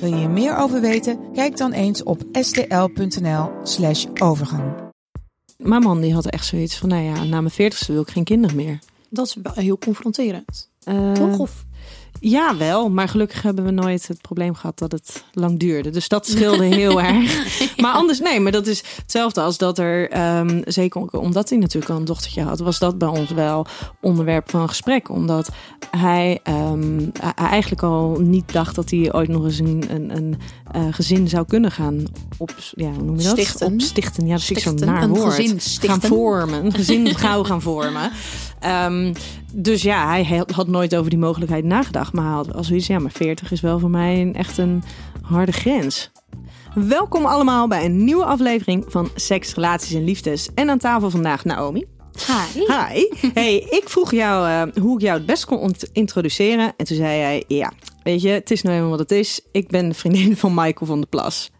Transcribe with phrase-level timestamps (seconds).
[0.00, 1.18] Wil je hier meer over weten?
[1.32, 4.62] Kijk dan eens op stl.nl/slash overgang.
[5.56, 8.24] Mijn man die had echt zoiets van, nou ja, na mijn veertigste wil ik geen
[8.24, 8.78] kinderen meer.
[9.08, 10.70] Dat is wel heel confronterend.
[10.84, 11.38] Eh, Toch?
[11.38, 11.64] Of
[12.20, 12.90] Ja, wel.
[12.90, 15.90] Maar gelukkig hebben we nooit het probleem gehad dat het lang duurde.
[15.90, 17.76] Dus dat scheelde heel erg.
[17.76, 21.92] Maar anders, nee, maar dat is hetzelfde als dat er, ehm, zeker omdat hij natuurlijk
[21.92, 23.66] al een dochtertje had, was dat bij ons wel
[24.00, 25.08] onderwerp van gesprek.
[25.08, 25.50] Omdat
[25.90, 30.38] hij, ehm, hij eigenlijk al niet dacht dat hij ooit nog eens een, een, een
[30.72, 32.04] eh, gezin zou kunnen gaan
[32.38, 33.32] op, ja, hoe noem je dat?
[33.32, 33.72] Stichten.
[33.72, 34.26] Op stichten.
[34.26, 35.34] Ja, dat ik zo'n naar een woord.
[35.34, 35.88] gezin stichten.
[35.88, 36.64] Gaan vormen.
[36.64, 38.10] Een gezin gauw gaan vormen.
[38.60, 39.14] Ehm,
[39.54, 42.12] dus ja, hij had- nooit over die mogelijkheid nagedacht.
[42.12, 44.82] Maar hij had zoiets, ja, maar 40 is wel voor mij een, echt een
[45.22, 46.10] harde grens.
[46.74, 50.48] Welkom allemaal bij een nieuwe aflevering van Seks, Relaties en Liefdes.
[50.54, 51.84] En aan tafel vandaag Naomi.
[52.26, 52.60] Hi.
[52.66, 53.30] Hi.
[53.34, 56.72] Hey, ik vroeg jou eh, hoe ik jou het best kon introduceren.
[56.76, 57.72] En toen zei jij, ja,
[58.02, 59.40] weet je, het is nou eenmaal wat het is.
[59.52, 61.50] Ik ben de vriendin van Michael van der Plas.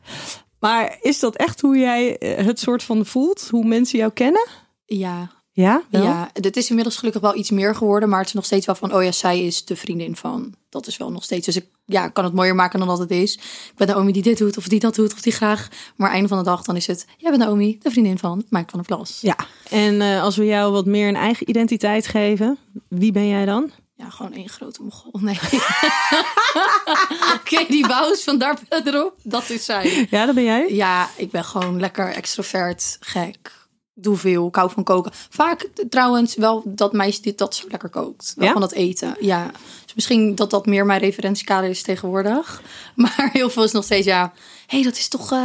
[0.61, 3.48] Maar is dat echt hoe jij eh, het soort van voelt?
[3.51, 4.48] Hoe mensen jou kennen?
[4.87, 5.83] Ja, Ja?
[5.91, 6.03] Wel?
[6.03, 8.75] ja, het is inmiddels gelukkig wel iets meer geworden, maar het is nog steeds wel
[8.75, 10.55] van, oh ja, zij is de vriendin van.
[10.69, 11.47] Dat is wel nog steeds.
[11.47, 13.34] Dus ik ja, kan het mooier maken dan dat het is.
[13.34, 15.69] Ik ben Naomi die dit doet, of die dat doet, of die graag.
[15.97, 18.70] Maar einde van de dag, dan is het, jij bent Naomi, de vriendin van Mike
[18.70, 19.19] van der Plas.
[19.20, 19.36] Ja,
[19.70, 23.70] en eh, als we jou wat meer een eigen identiteit geven, wie ben jij dan?
[23.97, 25.20] Ja, gewoon één grote mogol.
[25.20, 25.38] Nee.
[27.36, 30.06] Oké, die bouws van daar verderop, dat is zij.
[30.11, 30.75] Ja, dat ben jij.
[30.75, 33.59] Ja, ik ben gewoon lekker extrovert, gek.
[34.01, 35.12] Doe veel, ik hou van koken.
[35.15, 38.33] Vaak trouwens wel dat meisje dit dat zo lekker kookt.
[38.37, 38.53] Wel Ja?
[38.53, 39.50] van dat eten, ja.
[39.84, 42.62] Dus misschien dat dat meer mijn referentiekader is tegenwoordig.
[42.94, 44.33] Maar heel veel is nog steeds, ja...
[44.66, 45.41] Hé, hey, dat is toch eh,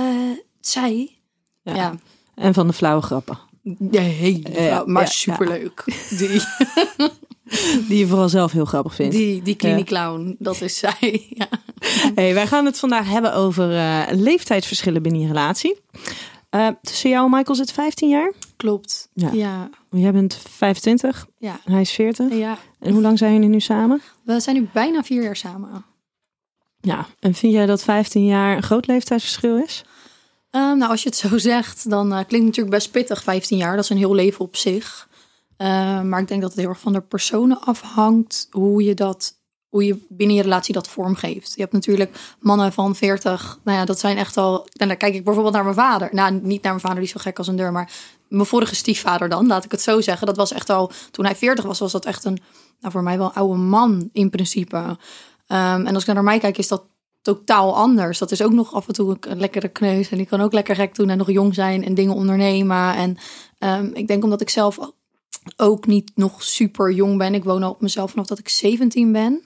[0.60, 1.18] zij?
[1.62, 1.76] Ja.
[1.76, 1.96] Ja.
[2.36, 3.40] En van de flauwe grappen.
[3.62, 5.84] De hele Ja, maar superleuk.
[6.20, 6.42] Die,
[7.88, 9.16] Die je vooral zelf heel grappig vindt.
[9.16, 11.26] die, die kliniekclown, dat is zij.
[11.30, 11.48] Ja.
[12.16, 15.80] Hey, wij gaan het vandaag hebben over eh, leeftijdsverschillen binnen je relatie.
[16.56, 18.34] Eh, tussen jou en Michael zit 15 jaar.
[18.56, 19.10] Klopt.
[19.14, 19.32] Ja.
[19.32, 19.70] Ja.
[19.90, 21.60] Jij bent 25, ja.
[21.64, 22.34] hij is 40.
[22.34, 22.58] ja.
[22.80, 24.02] En hoe lang zijn jullie nu samen?
[24.24, 25.86] We zijn nu bijna vier jaar samen.
[26.82, 27.06] Ja.
[27.20, 29.86] En vind jij dat 15 jaar een groot leeftijdsverschil is?
[30.50, 33.58] Ehm, nou, als je het zo zegt, dan eh, klinkt het natuurlijk best pittig, 15
[33.58, 33.76] jaar.
[33.76, 35.10] Dat is een heel leven op zich.
[35.58, 39.35] Ehm, maar ik denk dat het heel erg van de personen afhangt hoe je dat,
[39.76, 41.54] hoe je binnen je relatie dat vormgeeft.
[41.56, 43.60] Je hebt natuurlijk mannen van 40.
[43.64, 44.68] Nou ja, dat zijn echt al.
[44.74, 46.10] En dan kijk ik bijvoorbeeld naar mijn vader.
[46.12, 47.92] Nou, niet naar mijn vader, die zo gek als een deur, maar
[48.28, 50.28] mijn vorige stiefvader dan, laat ik het zo zeggen.
[50.28, 52.40] Dat was echt al, toen hij 40 was, was dat echt een,
[52.80, 54.98] nou voor mij wel oude man in principe.
[55.48, 56.84] Ehm, en als ik naar mij kijk, is dat
[57.22, 58.20] totaal anders.
[58.20, 60.10] Dat is ook nog af en toe een lekkere kneus.
[60.10, 62.96] En die kan ook lekker gek doen en nog jong zijn en dingen ondernemen.
[62.96, 63.18] En
[63.58, 64.80] ehm, ik denk omdat ik zelf
[65.56, 67.34] ook niet nog super jong ben.
[67.34, 69.44] Ik woon al op mezelf vanaf dat ik 17 ben.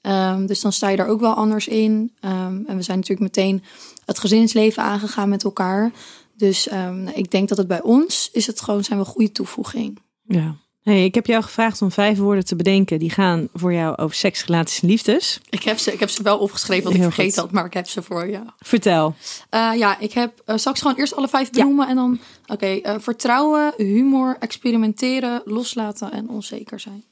[0.00, 2.12] Ehm, dus dan sta je daar ook wel anders in.
[2.20, 3.62] Ehm, en we zijn natuurlijk meteen
[4.04, 5.92] het gezinsleven aangegaan met elkaar.
[6.36, 9.32] Dus ehm, ik denk dat het bij ons is het gewoon zijn we een goede
[9.32, 9.98] toevoeging.
[10.22, 10.56] Ja.
[10.82, 14.16] Hey, ik heb jou gevraagd om vijf woorden te bedenken die gaan voor jou over
[14.16, 15.40] seks, relaties en liefdes.
[15.50, 17.42] Ik heb ze, ik heb ze wel opgeschreven, want ik Heel vergeet goed.
[17.42, 18.40] dat, maar ik heb ze voor je.
[18.58, 19.14] Vertel.
[19.50, 22.18] Eh, ja, ik heb uh, straks gewoon eerst alle vijf benoemen en dan...
[22.46, 27.04] Oké, eh, vertrouwen, humor, experimenteren, loslaten en onzeker zijn.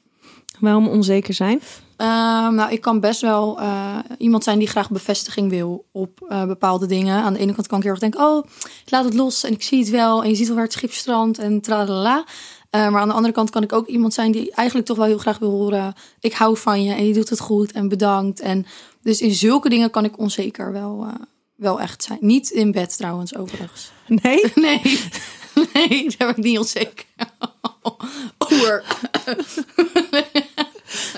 [0.59, 1.61] Waarom onzeker zijn?
[1.97, 6.45] Ehm, nou, ik kan best wel eh, iemand zijn die graag bevestiging wil op eh,
[6.45, 7.23] bepaalde dingen.
[7.23, 8.45] Aan de ene kant kan ik heel erg denken, oh,
[8.85, 10.23] ik laat het los en ik zie het wel.
[10.23, 12.25] En je ziet wel waar het schip strandt en tralala.
[12.71, 15.05] Uh, maar aan de andere kant kan ik ook iemand zijn die eigenlijk toch wel
[15.05, 15.93] heel graag wil horen.
[16.19, 18.39] Ik hou van je en je doet het goed en bedankt.
[18.39, 18.65] En
[19.01, 21.07] dus in zulke dingen kan ik onzeker wel,
[21.55, 22.17] wel echt zijn.
[22.21, 23.91] Niet in bed trouwens, overigens.
[24.07, 24.43] Nee?
[24.55, 27.05] Nee, nee, daar ben ik niet onzeker.
[28.51, 28.83] Oer.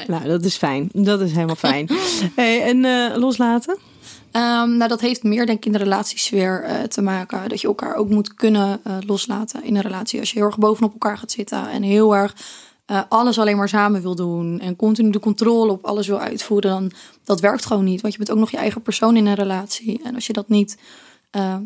[0.09, 0.89] Nou, dat is fijn.
[0.93, 1.89] Dat is helemaal fijn.
[2.35, 3.77] Hey, en uh, loslaten?
[4.31, 7.49] Um, nou, dat heeft meer denk ik in de relatiesfeer uh, te maken.
[7.49, 10.19] Dat je elkaar ook moet kunnen uh, loslaten in een relatie.
[10.19, 12.35] Als je heel erg bovenop elkaar gaat zitten en heel erg
[12.87, 14.59] uh, alles alleen maar samen wil doen.
[14.59, 16.69] En continu de controle op alles wil uitvoeren.
[16.69, 16.91] Dan
[17.23, 18.01] dat werkt gewoon niet.
[18.01, 20.01] Want je bent ook nog je eigen persoon in een relatie.
[20.03, 20.77] En als je dat niet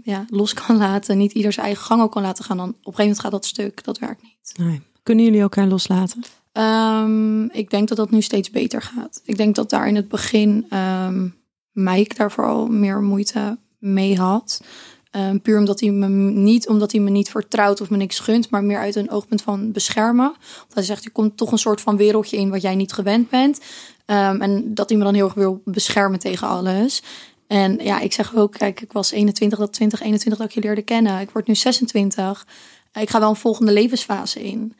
[0.03, 2.57] ja, los kan laten, niet ieder zijn eigen gang ook kan laten gaan.
[2.57, 3.83] Dan op een gegeven moment gaat dat stuk.
[3.83, 4.53] Dat werkt niet.
[4.57, 4.81] Nee.
[5.03, 6.23] Kunnen jullie elkaar loslaten?
[6.53, 9.21] Um, ik denk dat dat nu steeds beter gaat.
[9.25, 11.35] Ik denk dat daar in het begin um,
[11.71, 14.61] Mike daar vooral meer moeite mee had.
[15.13, 18.49] Ehm, puur omdat hij me niet, omdat hij me niet vertrouwt of me niks gunt,
[18.49, 20.35] maar meer uit een oogpunt van beschermen.
[20.57, 23.29] Want hij zegt, je komt toch een soort van wereldje in wat jij niet gewend
[23.29, 23.59] bent.
[24.05, 27.03] Ehm, en dat hij me dan heel erg wil beschermen tegen alles.
[27.47, 30.61] En ja, ik zeg ook, kijk, ik was 21, dat 20, 21 dat ik je
[30.61, 31.19] leerde kennen.
[31.19, 32.47] Ik word nu 26.
[32.93, 34.73] Ik ga wel een volgende levensfase in.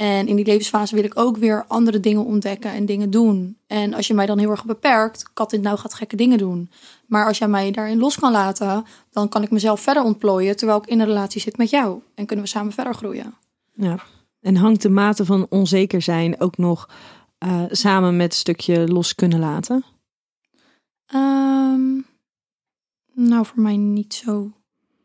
[0.00, 3.56] En in die levensfase wil ik ook weer andere dingen ontdekken en dingen doen.
[3.66, 6.70] En als je mij dan heel erg beperkt, kat dit nou gaat gekke dingen doen.
[7.06, 10.78] Maar als jij mij daarin los kan laten, dan kan ik mezelf verder ontplooien terwijl
[10.78, 12.00] ik in een relatie zit met jou.
[12.14, 13.34] En kunnen we samen verder groeien.
[13.72, 13.98] Ja.
[14.40, 16.88] En hangt de mate van onzeker zijn ook nog
[17.44, 19.84] uh, samen met een stukje los kunnen laten?
[21.14, 22.06] Um,
[23.14, 24.52] nou, voor mij niet zo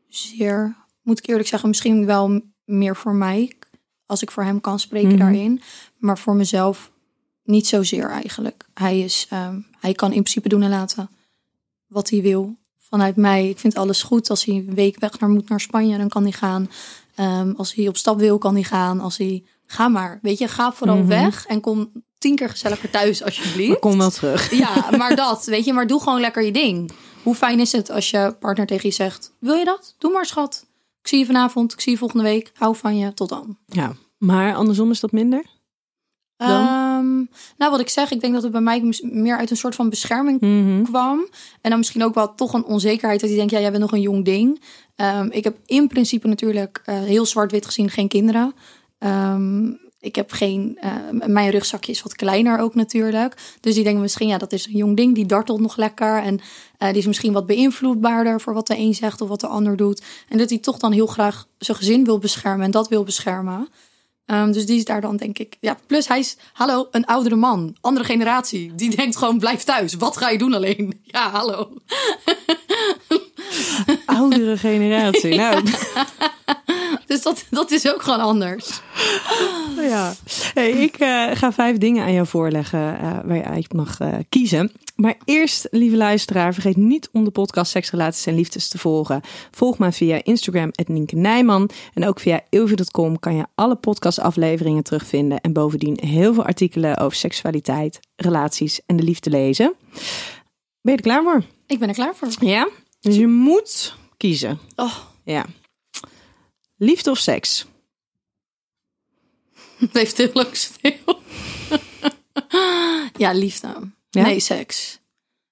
[0.08, 0.76] zeer.
[1.02, 3.58] Moet ik eerlijk zeggen, misschien wel meer voor mij.
[4.06, 5.24] Als ik voor hem kan spreken mm -hmm.
[5.24, 5.62] daarin.
[5.98, 6.92] Maar voor mezelf
[7.44, 8.66] niet zozeer eigenlijk.
[8.74, 11.10] Hij, is, um, hij kan in principe doen en laten
[11.88, 12.56] wat hij wil.
[12.78, 14.30] Vanuit mij, ik vind alles goed.
[14.30, 16.70] Als hij een week weg naar moet naar Spanje, dan kan hij gaan.
[17.20, 19.00] Um, als hij op stap wil, kan hij gaan.
[19.00, 20.20] Als hij, ga maar.
[20.22, 21.10] Weet je, ga vooral mm -hmm.
[21.10, 23.70] weg en kom tien keer gezelliger thuis, alsjeblieft.
[23.70, 24.52] Maar kom wel terug.
[24.66, 26.92] Ja, maar dat, weet je, maar doe gewoon lekker je ding.
[27.24, 29.96] Hoe fijn is het als je partner tegen je zegt: Wil je dat?
[29.98, 30.65] Doe maar, schat.
[31.06, 32.52] Ik zie je vanavond, ik zie je volgende week.
[32.54, 33.58] Hou van je, tot dan.
[33.66, 35.46] Ja, maar andersom is dat minder?
[36.38, 39.76] Um, nou, wat ik zeg, ik denk dat het bij mij meer uit een soort
[39.76, 40.84] van bescherming mm -hmm.
[40.84, 41.28] kwam.
[41.62, 43.92] En dan misschien ook wel toch een onzekerheid dat je denkt, ja, jij bent nog
[43.92, 44.62] een jong ding.
[44.96, 48.54] Um, ik heb in principe natuurlijk uh, heel zwart-wit gezien geen kinderen.
[49.00, 53.58] Um, ik heb geen, uh, mijn rugzakje is wat kleiner ook natuurlijk.
[53.60, 56.22] Dus die denken misschien, ja, dat is een jong ding, die dartelt nog lekker.
[56.22, 56.40] En
[56.80, 59.76] uh, die is misschien wat beïnvloedbaarder voor wat de een zegt of wat de ander
[59.76, 60.02] doet.
[60.30, 63.68] En dat hij toch dan heel graag zijn gezin wil beschermen en dat wil beschermen.
[64.26, 65.58] Um, dus die is daar dan denk ik.
[65.60, 68.76] Ja, plus hij is, hallo, een oudere man, andere generatie.
[68.76, 69.94] Die denkt gewoon, blijf thuis.
[69.94, 71.00] Wat ga je doen alleen?
[71.04, 71.74] Ja, hallo.
[74.06, 75.64] Oudere generatie, nou.
[77.06, 78.70] Dus dat, dat is ook gewoon anders.
[79.82, 80.14] Ja.
[80.54, 84.14] Hey, ik uh, ga vijf dingen aan jou voorleggen uh, waar je uit mag uh,
[84.30, 84.72] kiezen.
[84.96, 89.22] Maar eerst, lieve luisteraar, vergeet niet om de podcast Seks, Relaties en Liefdes te volgen.
[89.52, 91.70] Volg me via Instagram, Nienke Nijman.
[91.94, 95.42] En ook via ilvi.com kan je alle podcastafleveringen terugvinden.
[95.42, 99.74] En bovendien heel veel artikelen over seksualiteit, relaties en de liefde lezen.
[100.82, 101.44] Ben je er klaar voor?
[101.68, 102.28] Ik ben er klaar voor.
[102.40, 102.68] Ja?
[103.06, 104.60] Dus je moet kiezen.
[104.76, 104.98] Oh.
[105.24, 105.46] Ja.
[106.78, 107.66] Liefde of seks?
[109.92, 111.20] Heeft heel lang stil.
[113.24, 113.68] ja, liefde.
[114.10, 114.22] Ja?
[114.22, 115.00] Nee, seks.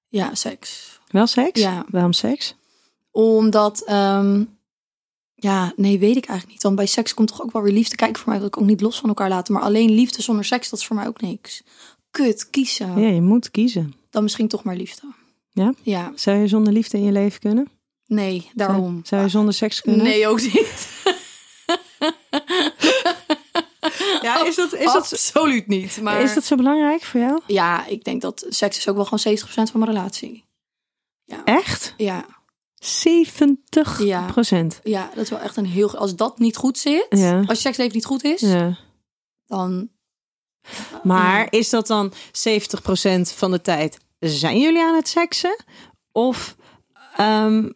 [0.07, 0.99] Ja, seks.
[1.07, 1.59] Wel seks?
[1.59, 1.85] Ja.
[1.89, 2.55] Waarom seks?
[3.11, 4.57] Omdat, um,
[5.35, 6.63] ja, nee, weet ik eigenlijk niet.
[6.63, 7.95] Want bij seks komt toch ook wel weer liefde.
[7.95, 9.53] Kijk, voor mij wil ik ook niet los van elkaar laten.
[9.53, 11.63] Maar alleen liefde zonder seks, dat is voor mij ook niks.
[12.11, 12.99] Kut, kiezen.
[12.99, 13.93] Ja, je moet kiezen.
[14.09, 15.07] Dan misschien toch maar liefde.
[15.53, 15.73] Ja?
[15.81, 16.11] Ja.
[16.15, 17.67] Zou je zonder liefde in je leven kunnen?
[18.05, 18.91] Nee, daarom.
[18.91, 20.05] Zou, zou je zonder seks kunnen?
[20.05, 20.87] Nee, ook niet.
[24.21, 26.01] Ja, is dat, is dat absoluut niet?
[26.01, 27.41] Maar is dat zo belangrijk voor jou?
[27.47, 30.45] Ja, ik denk dat seks is ook wel gewoon 70% van mijn relatie.
[31.23, 31.43] Ja.
[31.43, 31.93] Echt?
[31.97, 32.25] Ja.
[32.75, 34.25] 70 ja.
[34.25, 34.79] procent.
[34.83, 35.95] Ja, dat is wel echt een heel.
[35.95, 37.39] Als dat niet goed zit, ja.
[37.39, 38.77] als je seksleven niet goed is, ja.
[39.45, 39.89] dan.
[41.03, 43.97] Maar is dat dan 70 procent van de tijd?
[44.23, 45.63] Zijn jullie aan het seksen?
[46.11, 46.55] Of
[47.19, 47.73] um,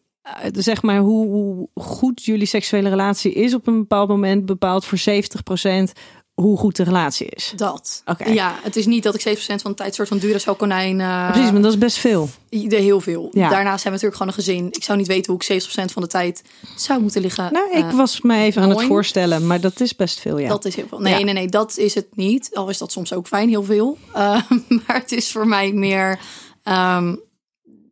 [0.51, 4.99] zeg maar hoe, hoe, goed jullie seksuele relatie is op een bepaald moment bepaalt voor
[4.99, 5.91] 70%
[6.41, 7.53] hoe goed de relatie is.
[7.55, 8.01] Dat.
[8.05, 8.33] Okay.
[8.33, 10.99] Ja, het is niet dat ik 7% van de tijd soort van Duracell konijn.
[10.99, 12.29] Uh, Precies, maar dat is best veel.
[12.49, 13.29] Heel veel.
[13.31, 13.49] Ja.
[13.49, 14.67] Daarnaast hebben we natuurlijk gewoon een gezin.
[14.71, 16.43] Ik zou niet weten hoe ik 70% van de tijd
[16.75, 17.53] zou moeten liggen.
[17.53, 20.47] Nou, ik uh, was me even aan het voorstellen, maar dat is best veel, ja.
[20.47, 20.99] Dat is heel veel.
[20.99, 21.23] Nee, ja.
[21.25, 22.49] nee, nee, dat is het niet.
[22.55, 23.97] Al is dat soms ook fijn, heel veel.
[24.09, 24.15] Uh,
[24.85, 26.19] maar het is voor mij meer
[26.63, 27.19] um,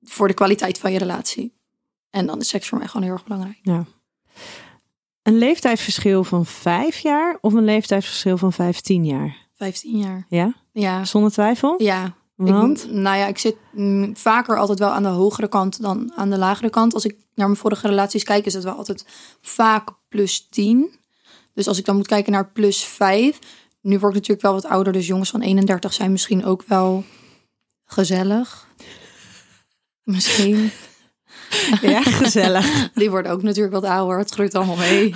[0.03, 1.53] voor de kwaliteit van je relatie.
[2.09, 3.57] En dan is seks voor mij gewoon heel erg belangrijk.
[3.61, 3.85] Ja.
[5.25, 9.37] Een leeftijdsverschil van vijf jaar of een leeftijdsverschil van vijftien jaar?
[9.53, 10.25] Vijftien jaar.
[10.29, 10.53] Ja?
[10.71, 11.05] Ja.
[11.05, 11.75] Zonder twijfel?
[11.77, 12.15] Ja.
[12.35, 12.83] Want?
[12.83, 13.55] Ik, nou ja, ik zit
[14.13, 16.93] vaker altijd wel aan de hogere kant dan aan de lagere kant.
[16.93, 19.05] Als ik naar mijn vorige relaties kijk, is het wel altijd
[19.41, 20.89] vaak plus 10.
[21.53, 23.39] Dus als ik dan moet kijken naar plus 5.
[23.81, 27.03] Nu word ik natuurlijk wel wat ouder, dus jongens van 31 zijn misschien ook wel
[27.85, 28.67] gezellig.
[30.03, 30.71] Misschien.
[31.81, 32.91] Ja, gezellig.
[32.93, 34.17] Die worden ook natuurlijk wat ouder.
[34.17, 35.13] Het groeit allemaal mee.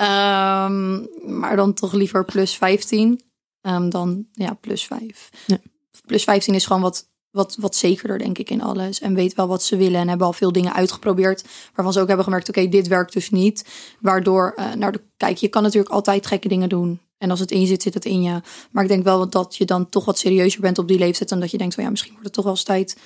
[0.00, 3.20] Um, maar dan toch liever plus 15
[3.62, 5.30] um, dan ja, plus 5.
[5.46, 5.58] Ja.
[6.06, 9.00] Plus 15 is gewoon wat, wat, wat zekerder, denk ik, in alles.
[9.00, 10.00] En weet wel wat ze willen.
[10.00, 11.44] En hebben al veel dingen uitgeprobeerd.
[11.74, 13.64] Waarvan ze ook hebben gemerkt: oké, okay, dit werkt dus niet.
[14.00, 17.00] Waardoor, uh, nou, de, kijk, je kan natuurlijk altijd gekke dingen doen.
[17.18, 18.40] En als het in je zit, zit het in je.
[18.70, 21.30] Maar ik denk wel dat je dan toch wat serieuzer bent op die leeftijd.
[21.30, 22.96] En dat je denkt: van ja, misschien wordt het toch wel eens tijd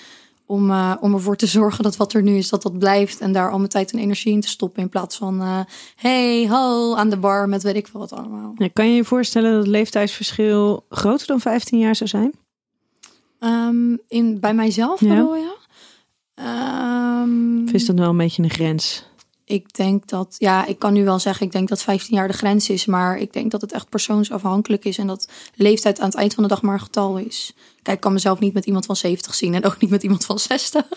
[0.52, 3.20] Om, eh, om ervoor te zorgen dat wat er nu is, dat dat blijft.
[3.20, 4.82] En daar al mijn tijd en energie in te stoppen.
[4.82, 5.60] In plaats van, eh,
[5.96, 8.52] hey, ho, aan de bar met weet ik veel wat allemaal.
[8.56, 12.32] Ja, kan je je voorstellen dat het leeftijdsverschil groter dan 15 jaar zou zijn?
[13.38, 15.08] Ehm, in, bij mijzelf Ja.
[15.08, 15.56] bedoel je?
[16.34, 19.04] Ehm, Of is dat wel een beetje een grens?
[19.44, 22.34] Ik denk dat, ja, ik kan nu wel zeggen, ik denk dat 15 jaar de
[22.34, 22.86] grens is.
[22.86, 24.98] Maar ik denk dat het echt persoonsafhankelijk is.
[24.98, 27.54] En dat leeftijd aan het eind van de dag maar een getal is.
[27.82, 29.54] Kijk, ik kan mezelf niet met iemand van 70 zien.
[29.54, 30.84] En ook niet met iemand van 60.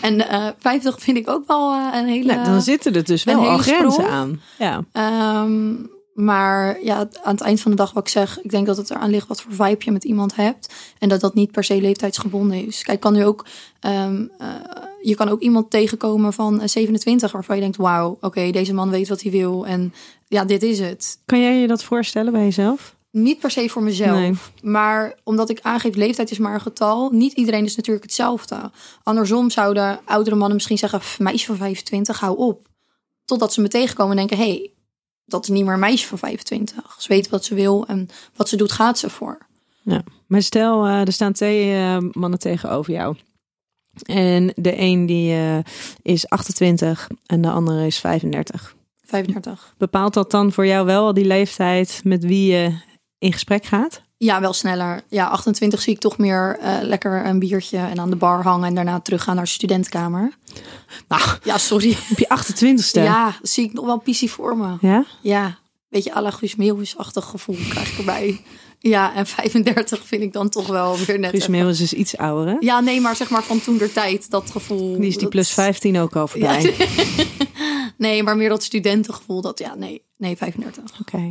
[0.00, 2.34] En eh 50 vind ik ook wel eh, een hele...
[2.34, 4.10] Nou, dan zitten er dus wel al grenzen sprong.
[4.10, 4.40] aan.
[4.58, 4.84] Ja.
[4.92, 5.74] Ehm,
[6.14, 8.90] maar ja, aan het eind van de dag wat ik zeg, ik denk dat het
[8.90, 10.74] eraan ligt wat voor vibe je met iemand hebt.
[10.98, 12.82] En dat dat niet per se leeftijdsgebonden is.
[12.82, 13.46] Kijk, kan nu ook,
[13.80, 14.48] ehm, eh,
[15.02, 18.90] je kan ook iemand tegenkomen van eh, 27 waarvan je denkt, wauw, oké, deze man
[18.90, 19.66] weet wat hij wil.
[19.66, 19.94] En
[20.26, 21.18] ja, dit is het.
[21.24, 22.94] Kan jij je dat voorstellen bij jezelf?
[23.10, 24.34] Niet per se voor mezelf, Nee.
[24.62, 27.10] maar omdat ik aangeef leeftijd is maar een getal.
[27.10, 28.70] Niet iedereen is natuurlijk hetzelfde.
[29.02, 32.66] Andersom zouden oudere mannen misschien zeggen, "Pff, meisje van 25, hou op.
[33.24, 34.70] Totdat ze me tegenkomen en denken, hé, hey,
[35.24, 36.96] dat is niet meer een meisje van 25.
[36.98, 39.38] Ze weet wat ze wil en wat ze doet, gaat ze voor.
[39.82, 40.02] Ja.
[40.26, 43.16] Maar stel, eh, er staan twee eh, mannen tegenover jou.
[44.02, 45.58] En de een die eh,
[46.02, 48.74] is 28 en de andere is 35.
[49.04, 49.74] 35.
[49.78, 52.78] Bepaalt dat dan voor jou wel die leeftijd met wie je
[53.18, 54.04] in gesprek gaat?
[54.18, 55.02] Ja, wel sneller.
[55.08, 58.68] Ja, 28 zie ik toch meer eh, lekker een biertje en aan de bar hangen
[58.68, 60.32] en daarna teruggaan naar de studentenkamer.
[61.08, 61.96] Nou, Ja, sorry.
[62.10, 63.02] op je 28ste.
[63.02, 64.76] Ja, zie ik nog wel pissie voor me.
[64.80, 65.04] Ja?
[65.20, 68.40] Ja, beetje à la Guus Meeuwis-achtig gevoel krijg ik erbij.
[68.78, 72.52] Ja, en 35 vind ik dan toch wel weer net Guus Meeuwis is iets ouder,
[72.52, 72.56] hè?
[72.60, 74.96] Ja, nee, maar zeg maar van toen der tijd, dat gevoel.
[74.96, 76.62] Die is die dat- plus 15 ook al voorbij.
[76.62, 76.86] Ja.
[77.98, 81.00] Nee, maar meer dat studentengevoel, dat ja, nee, nee, 35.
[81.00, 81.30] Oké.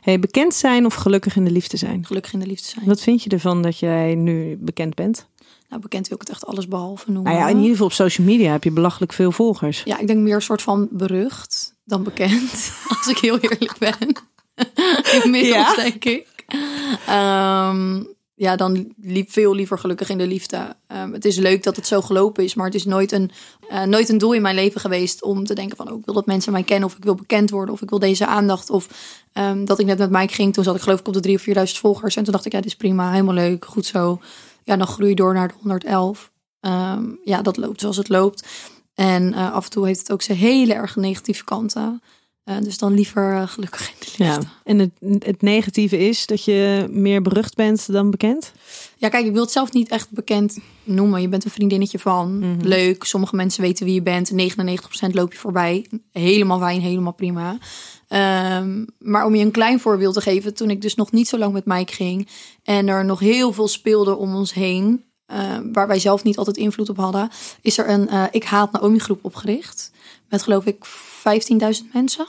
[0.00, 2.06] Hey, bekend zijn of gelukkig in de liefde zijn?
[2.06, 2.84] Gelukkig in de liefde zijn.
[2.86, 5.26] Wat vind je ervan dat jij nu bekend bent?
[5.68, 7.32] Nou, bekend wil ik het echt alles behalve noemen.
[7.32, 9.82] Nou ja, in ieder geval op social media heb je belachelijk veel volgers.
[9.84, 12.72] Ja, ik denk meer een soort van berucht dan bekend.
[12.98, 13.96] Als ik heel eerlijk ben.
[15.22, 15.74] Inmiddels, Ja?
[15.74, 16.26] denk ik.
[17.06, 18.02] Ehm,
[18.34, 20.76] ja, dan liep veel liever gelukkig in de liefde.
[20.86, 23.30] Ehm, het is leuk dat het zo gelopen is, maar het is nooit een,
[23.68, 26.14] eh, nooit een doel in mijn leven geweest om te denken van, oh, ik wil
[26.14, 28.70] dat mensen mij kennen of ik wil bekend worden of ik wil deze aandacht.
[28.70, 28.88] Of
[29.32, 31.36] ehm, dat ik net met Mike ging, toen zat ik geloof ik op de 3
[31.36, 34.20] of 4000 volgers en toen dacht ik, ja, dit is prima, helemaal leuk, goed zo.
[34.62, 36.30] Ja, dan groei je door naar de 111.
[36.60, 38.46] Ehm, ja, dat loopt zoals het loopt.
[38.94, 42.02] En eh, af en toe heeft het ook zijn hele erg negatieve kanten.
[42.50, 44.38] Eh, dus dan liever eh, gelukkig in de Ja.
[44.64, 44.90] En het,
[45.24, 48.52] het negatieve is dat je meer berucht bent dan bekend?
[48.96, 51.20] Ja, kijk, ik wil het zelf niet echt bekend noemen.
[51.20, 52.38] Je bent een vriendinnetje van.
[52.38, 52.66] Mhm.
[52.66, 53.04] Leuk.
[53.04, 54.30] Sommige mensen weten wie je bent.
[54.30, 55.86] 99% loop je voorbij.
[56.12, 57.58] Helemaal fijn, helemaal prima.
[58.08, 60.54] Ehm, maar om je een klein voorbeeld te geven.
[60.54, 62.28] Toen ik dus nog niet zo lang met Mike ging.
[62.62, 65.04] En er nog heel veel speelde om ons heen.
[65.26, 67.28] eh, waar wij zelf niet altijd invloed op hadden.
[67.60, 69.92] Is er een eh, Ik Haat Naomi groep opgericht.
[70.28, 72.26] Met geloof ik 15.000 mensen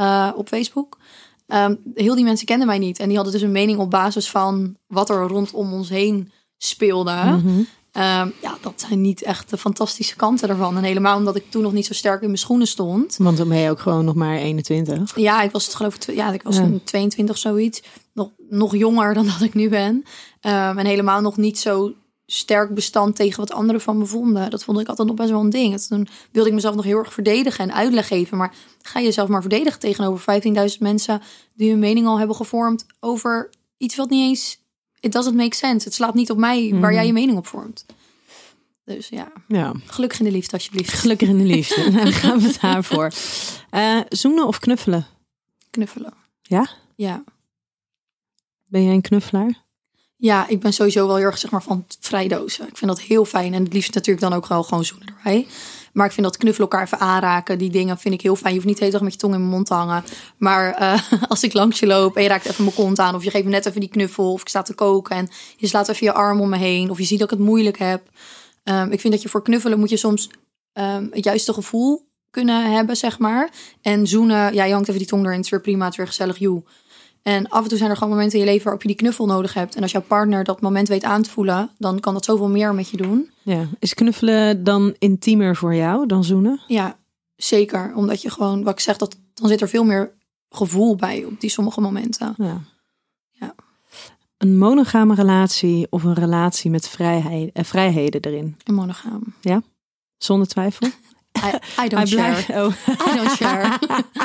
[0.00, 0.98] eh, op Facebook.
[1.46, 2.98] Ehm, heel die mensen kenden mij niet.
[2.98, 7.12] En die hadden dus een mening op basis van wat er rondom ons heen speelde.
[7.12, 7.60] Mhm.
[7.92, 10.76] Ehm, ja, dat zijn niet echt de fantastische kanten ervan.
[10.76, 13.16] En helemaal omdat ik toen nog niet zo sterk in mijn schoenen stond.
[13.16, 15.16] Want dan ben je ook gewoon nog maar 21.
[15.16, 16.62] Ja, ik was het geloof ik, ja, ik was Ja.
[16.62, 17.82] een 22 zoiets.
[18.12, 20.04] Nog, nog jonger dan dat ik nu ben.
[20.40, 21.92] Ehm, en helemaal nog niet zo
[22.32, 24.50] sterk bestand tegen wat anderen van me vonden.
[24.50, 25.72] Dat vond ik altijd nog best wel een ding.
[25.72, 28.36] En Toen wilde ik mezelf nog heel erg verdedigen en uitleg geven.
[28.36, 31.22] Maar ga jezelf maar verdedigen tegenover 15.000 mensen
[31.54, 34.58] die hun mening al hebben gevormd over iets wat niet eens...
[35.00, 35.84] It doesn't make sense.
[35.86, 36.92] Het slaat niet op mij waar Mhm.
[36.92, 37.86] jij je mening op vormt.
[38.84, 40.92] Dus ja, Ja, gelukkig in de liefde alsjeblieft.
[41.02, 41.90] gelukkig in de liefde.
[41.90, 43.12] Dan gaan we het daarvoor.
[43.70, 45.06] Eh, zoenen of knuffelen?
[45.70, 46.12] Knuffelen.
[46.42, 46.68] Ja?
[46.94, 47.24] Ja.
[48.68, 49.62] Ben jij een knuffelaar?
[50.20, 52.68] Ja, ik ben sowieso wel heel erg zeg maar, van vrijdozen.
[52.68, 53.54] Ik vind dat heel fijn.
[53.54, 55.46] En het liefst natuurlijk dan ook wel gewoon zoenen erbij.
[55.92, 58.54] Maar ik vind dat knuffelen elkaar even aanraken, die dingen vind ik heel fijn.
[58.54, 60.04] Je hoeft niet de hele dag met je tong in mijn mond te hangen.
[60.36, 63.14] Maar eh, als ik langs je loop en je raakt even mijn kont aan...
[63.14, 65.16] of je geeft me net even die knuffel of ik sta te koken...
[65.16, 66.90] en je slaat even je arm om me heen...
[66.90, 68.02] of je ziet dat ik het moeilijk heb.
[68.64, 70.30] Ehm, ik vind dat je voor knuffelen moet je soms
[70.72, 73.50] ehm, het juiste gevoel kunnen hebben, zeg maar.
[73.82, 75.98] En zoenen, ja, je hangt even die tong erin, het is weer prima, het is
[75.98, 76.62] weer gezellig, joe.
[77.22, 79.26] En af en toe zijn er gewoon momenten in je leven waarop je die knuffel
[79.26, 79.74] nodig hebt.
[79.74, 82.74] En als jouw partner dat moment weet aan te voelen, dan kan dat zoveel meer
[82.74, 83.30] met je doen.
[83.42, 83.66] Ja.
[83.78, 86.60] Is knuffelen dan intiemer voor jou dan zoenen?
[86.66, 86.96] Ja,
[87.36, 87.92] zeker.
[87.94, 90.12] Omdat je gewoon, wat ik zeg, dat, dan zit er veel meer
[90.50, 92.34] gevoel bij op die sommige momenten.
[92.36, 92.60] Ja.
[93.30, 93.54] Ja.
[94.36, 98.56] Een monogame relatie of een relatie met vrijheid, eh, vrijheden erin?
[98.64, 99.22] En monogaam.
[100.18, 100.88] Zonder twijfel?
[101.44, 102.44] I, I don't Hij share.
[102.64, 102.72] Oh,
[103.12, 103.78] I don't share.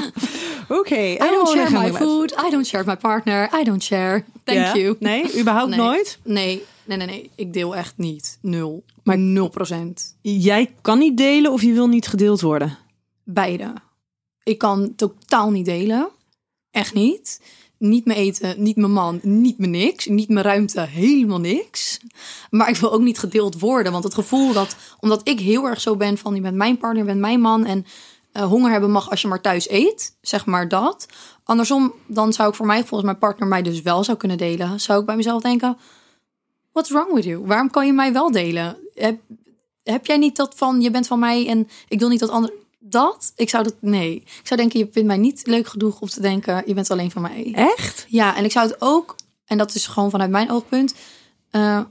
[0.80, 0.96] oké.
[1.00, 2.32] I don't share my food.
[2.48, 3.50] I don't share my partner.
[3.60, 4.24] I don't share.
[4.44, 4.76] Thank Ja?
[4.76, 4.96] you.
[5.00, 5.80] Nee, überhaupt Nee.
[5.80, 6.20] nooit?
[6.24, 7.30] Nee, nee, nee, nee.
[7.36, 8.38] Ik deel echt niet.
[8.42, 8.84] Nul.
[9.04, 10.16] Maar nul procent.
[10.22, 12.78] Jij kan niet delen of je wil niet gedeeld worden?
[13.24, 13.74] Beide.
[14.44, 16.08] Ik kan totaal niet delen.
[16.72, 17.42] Echt niet.
[17.78, 20.06] Niet mijn eten, niet mijn man, niet mijn niks.
[20.06, 22.00] Niet mijn ruimte, helemaal niks.
[22.50, 23.92] Maar ik wil ook niet gedeeld worden.
[23.92, 26.36] Want het gevoel dat, omdat ik heel erg zo ben van...
[26.36, 27.66] je bent mijn partner, je bent mijn man...
[27.66, 27.86] en
[28.32, 30.18] eh, honger hebben mag als je maar thuis eet.
[30.22, 31.06] Zeg maar dat.
[31.44, 33.48] Andersom, dan zou ik voor mij, volgens mijn partner...
[33.48, 34.80] mij dus wel zou kunnen delen.
[34.80, 35.78] Zou ik bij mezelf denken...
[36.72, 37.46] What's wrong with you?
[37.46, 38.78] Waarom kan je mij wel delen?
[38.94, 39.20] Heb,
[39.84, 42.56] heb jij niet dat van, je bent van mij en ik wil niet dat anderen...
[42.88, 43.34] Dat?
[43.36, 44.16] Ik zou dat, nee.
[44.16, 47.12] Ik zou denken, je vindt mij niet leuk genoeg om te denken, je bent alleen
[47.12, 47.52] van mij.
[47.54, 48.06] Echt?
[48.10, 49.16] Ja, en ik zou het ook,
[49.46, 50.96] en dat is gewoon vanuit mijn oogpunt,
[51.50, 51.82] eh,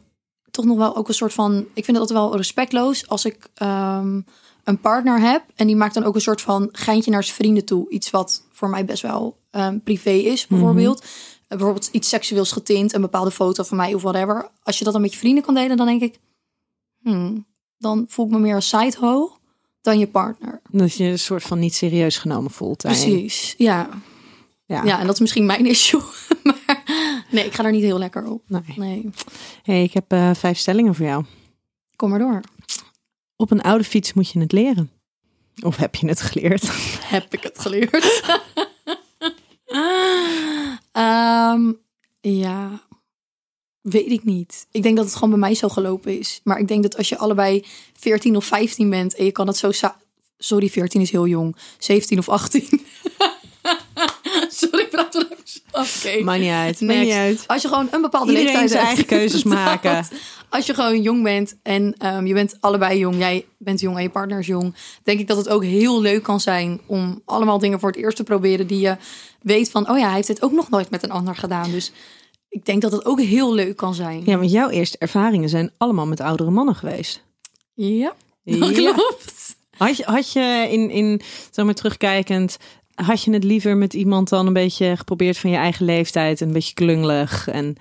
[0.51, 3.49] toch nog wel ook een soort van, ik vind het altijd wel respectloos als ik
[3.55, 4.21] ehm,
[4.65, 7.65] een partner heb en die maakt dan ook een soort van geintje naar zijn vrienden
[7.65, 7.91] toe.
[7.91, 11.01] Iets wat voor mij best wel ehm, privé is, bijvoorbeeld.
[11.01, 11.09] Eh,
[11.49, 14.51] bijvoorbeeld iets seksueels getint, een bepaalde foto van mij of whatever.
[14.63, 16.19] Als je dat dan met je vrienden kan delen, dan denk ik,
[17.03, 17.47] hmm,
[17.79, 19.37] dan voel ik me meer als sideho
[19.85, 20.61] dan je partner.
[20.71, 22.83] Dat je een soort van niet serieus genomen voelt.
[22.83, 23.89] Precies, ja.
[24.67, 24.85] Ja.
[24.85, 26.01] Ja, en dat is misschien mijn issue.
[26.45, 26.83] maar
[27.31, 28.43] nee, ik ga er niet heel lekker op.
[28.47, 28.63] Nee.
[28.77, 29.11] Nee,
[29.63, 31.25] Hey, ik heb eh, vijf stellingen voor jou.
[31.97, 32.41] kom maar door.
[33.37, 34.91] Op een oude fiets moet je het leren.
[35.63, 36.71] Of heb je het geleerd?
[37.15, 38.23] Heb ik het geleerd?
[40.93, 41.73] Ehm,
[42.21, 42.71] ja,
[43.85, 44.67] weet ik niet.
[44.71, 46.41] Ik denk dat het gewoon bij mij zo gelopen is.
[46.45, 47.65] Maar ik denk dat als je allebei
[47.99, 49.73] 14 of 15 bent en je kan het zo...
[49.73, 49.97] sa-
[50.39, 51.57] Sorry, 14 is heel jong.
[51.79, 52.69] 17 of 18.
[54.49, 56.09] Sorry, ik praat wel even zo.
[56.11, 56.23] Oké.
[56.25, 56.81] Maakt niet uit.
[56.81, 57.45] Maakt niet uit.
[57.47, 59.95] Als je gewoon een bepaalde Iedereen leeftijd zijn eigen keuzes maken.
[59.95, 60.11] Dat.
[60.49, 64.03] Als je gewoon jong bent en ehm, je bent allebei jong, jij bent jong en
[64.03, 67.59] je partner is jong, denk ik dat het ook heel leuk kan zijn om allemaal
[67.59, 68.97] dingen voor het eerst te proberen die je
[69.43, 71.71] weet van, oh ja, hij heeft dit ook nog nooit met een ander gedaan.
[71.71, 71.93] Dus
[72.55, 74.23] ik denk dat het ook heel leuk kan zijn.
[74.25, 77.25] Ja, want jouw eerste ervaringen zijn allemaal met oudere mannen geweest.
[77.75, 78.93] Ja, dat Ja.
[78.93, 79.57] klopt.
[79.77, 81.21] Had je, had je in, in,
[81.51, 82.57] zeg maar terugkijkend,
[82.95, 86.47] had je het liever met iemand dan een beetje geprobeerd van je eigen leeftijd en
[86.47, 87.49] een beetje klungelig?
[87.49, 87.77] En,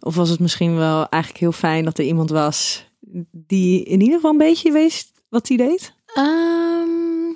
[0.00, 2.84] of was het misschien wel eigenlijk heel fijn dat er iemand was
[3.32, 5.94] die in ieder geval een beetje wist wat hij deed?
[6.14, 7.30] Ehm,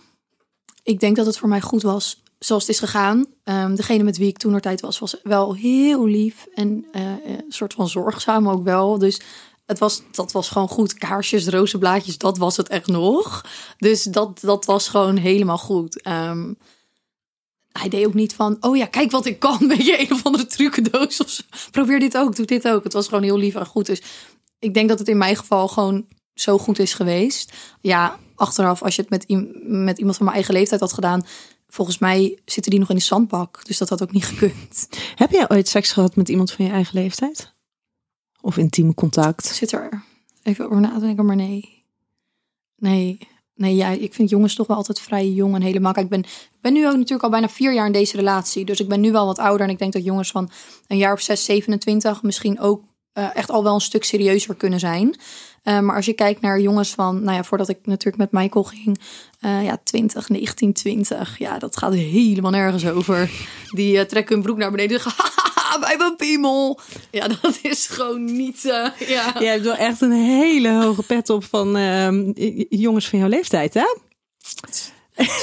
[0.83, 3.27] ik denk dat het voor mij goed was zoals het is gegaan.
[3.45, 7.45] Ehm, degene met wie ik toen tijd was, was wel heel lief en eh, een
[7.49, 8.99] soort van zorgzaam ook wel.
[8.99, 9.21] Dus
[9.67, 10.95] het was, dat was gewoon goed.
[10.95, 13.45] Kaarsjes, rozenblaadjes, dat was het echt nog.
[13.79, 16.03] Dus dat, dat was gewoon helemaal goed.
[16.03, 16.53] Ehm,
[17.73, 19.59] hij deed ook niet van, oh ja, kijk wat ik kan.
[19.69, 21.43] Weet je, een of andere trucendoos of zo.
[21.71, 22.85] Probeer dit ook, doe dit ook.
[22.85, 23.87] Het was gewoon heel lief en goed.
[23.87, 24.03] Dus
[24.59, 27.53] ik denk dat het in mijn geval gewoon zo goed is geweest.
[27.81, 29.25] Ja, achteraf, als je het met,
[29.69, 31.27] met iemand van mijn eigen leeftijd had gedaan...
[31.69, 33.65] volgens mij zitten die nog in de zandbak.
[33.65, 34.89] Dus dat had ook niet gekund.
[35.15, 37.55] Heb jij ooit seks gehad met iemand van je eigen leeftijd?
[38.41, 39.47] Of intiem contact?
[39.47, 40.03] Zit er
[40.43, 41.85] even over na te denken, maar nee.
[42.77, 43.19] Nee,
[43.55, 45.93] nee ja, ik vind jongens toch wel altijd vrij jong en helemaal.
[45.93, 46.25] Kijk, ik ben,
[46.61, 48.65] ben nu ook natuurlijk al bijna vier jaar in deze relatie.
[48.65, 49.67] Dus ik ben nu wel wat ouder.
[49.67, 50.51] En ik denk dat jongens van
[50.87, 52.83] een jaar of 6, 27 misschien ook
[53.17, 55.17] eh, echt al wel een stuk serieuzer kunnen zijn.
[55.63, 58.65] Eh, maar als je kijkt naar jongens van, nou ja, voordat ik natuurlijk met Michael
[58.65, 59.01] ging,
[59.41, 63.31] eh, ja, 20, 19, 20, ja, dat gaat helemaal nergens over.
[63.71, 65.25] Die trekken hun broek naar beneden en zeggen,
[65.89, 66.81] hebben een piemel.
[67.11, 68.95] Ja, dat is gewoon niet, ja.
[69.39, 72.33] Jij hebt wel echt een hele hoge pet op van ehm,
[72.69, 73.87] jongens van jouw leeftijd, hè?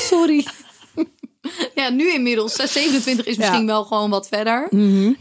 [0.10, 0.46] Sorry.
[1.76, 2.56] ja, nu inmiddels.
[2.56, 4.68] 27 is misschien wel gewoon wat verder.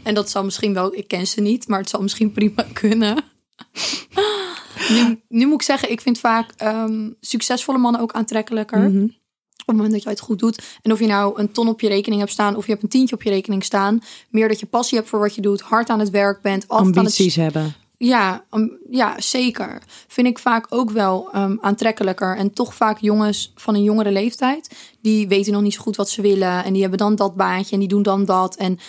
[0.03, 3.23] En dat zou misschien wel, ik ken ze niet, maar het zou misschien prima kunnen.
[4.89, 8.85] nu, nu moet ik zeggen, ik vind vaak ehm, succesvolle mannen ook aantrekkelijker.
[9.65, 10.63] Op het moment dat je het goed doet.
[10.81, 12.89] En of je nou een ton op je rekening hebt staan of je hebt een
[12.89, 14.01] tientje op je rekening staan.
[14.29, 16.67] Meer dat je passie hebt voor wat je doet, hard aan het werk bent.
[16.67, 17.75] Altijd aan het Ambities hebben.
[18.05, 19.81] Ja, um, ja, zeker.
[20.07, 22.37] Vind ik vaak ook wel um, aantrekkelijker.
[22.37, 24.69] En toch vaak jongens van een jongere leeftijd.
[25.01, 26.63] Die weten nog niet zo goed wat ze willen.
[26.63, 28.55] En die hebben dan dat baantje en die doen dan dat.
[28.55, 28.79] En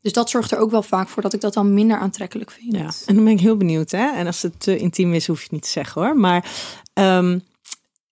[0.00, 2.72] dus dat zorgt er ook wel vaak voor dat ik dat dan minder aantrekkelijk vind.
[2.72, 4.12] Ja, en dan ben ik heel benieuwd, hè?
[4.12, 6.16] En als het te intiem is, hoef je het niet te zeggen hoor.
[6.16, 6.50] Maar
[6.92, 7.38] ehm,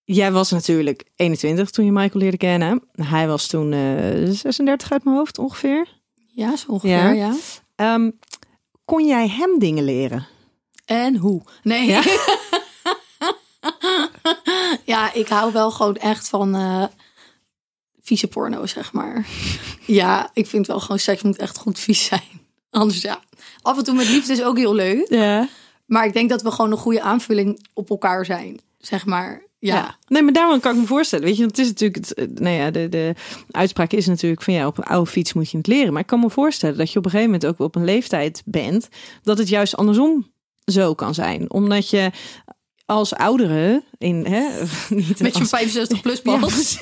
[0.04, 2.82] jij was natuurlijk 21 toen je Michael leerde kennen.
[2.92, 6.00] Hij was toen eh 36 uit mijn hoofd ongeveer.
[6.34, 7.12] Ja, zo ongeveer, Ja.
[7.12, 7.34] ja.
[7.76, 8.10] Ehm,
[8.84, 10.26] kon jij hem dingen leren?
[10.92, 11.42] En hoe?
[11.62, 11.86] Nee.
[11.86, 12.02] Ja?
[14.84, 16.84] Ja, ik hou wel gewoon echt van eh
[18.00, 19.26] vieze porno, zeg maar.
[19.86, 22.40] Ja, ik vind wel gewoon seks moet echt goed vies zijn.
[22.70, 23.20] Anders ja.
[23.62, 25.08] Af en toe met liefde is ook heel leuk.
[25.08, 25.48] Ja.
[25.86, 28.60] Maar ik denk dat we gewoon een goede aanvulling op elkaar zijn.
[28.78, 29.42] Zeg maar.
[29.58, 29.96] Ja.
[30.06, 31.24] Nee, maar daarom kan ik me voorstellen.
[31.24, 33.14] Weet je, want het is natuurlijk, het, eh, nou ja, de, de
[33.50, 35.92] uitspraak is natuurlijk van ja, op een oude fiets moet je het leren.
[35.92, 38.42] Maar ik kan me voorstellen dat je op een gegeven moment ook op een leeftijd
[38.44, 38.88] bent
[39.22, 40.31] dat het juist andersom
[40.64, 41.50] zo kan zijn.
[41.52, 42.10] Omdat je
[42.86, 44.48] als oudere in hè,
[44.94, 46.52] niet Met je als- 65 plus ja, pas.
[46.52, 46.80] precies.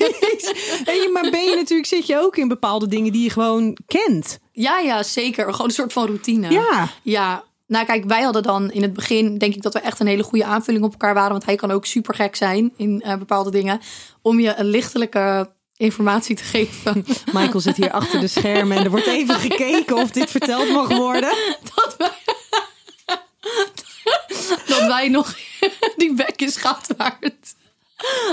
[0.85, 4.39] Hey, maar ben je natuurlijk zit je ook in bepaalde dingen die je gewoon kent.
[4.53, 5.51] Ja, ja, zeker.
[5.53, 6.51] Gewoon een soort van routine.
[6.51, 6.89] Ja.
[7.03, 10.07] Ja, nou kijk, wij hadden dan in het begin, denk ik dat we echt een
[10.07, 11.31] hele goede aanvulling op elkaar waren.
[11.31, 13.81] Want hij kan ook super gek zijn in eh, bepaalde dingen.
[14.23, 17.05] Om je een lichtelijke informatie te geven.
[17.33, 20.89] Michael zit hier achter de schermen en er wordt even gekeken of dit verteld mag
[20.89, 21.33] worden.
[21.75, 22.11] dat wij,
[24.67, 25.35] dat wij nog,
[25.97, 26.63] die bek is
[26.97, 27.55] waard.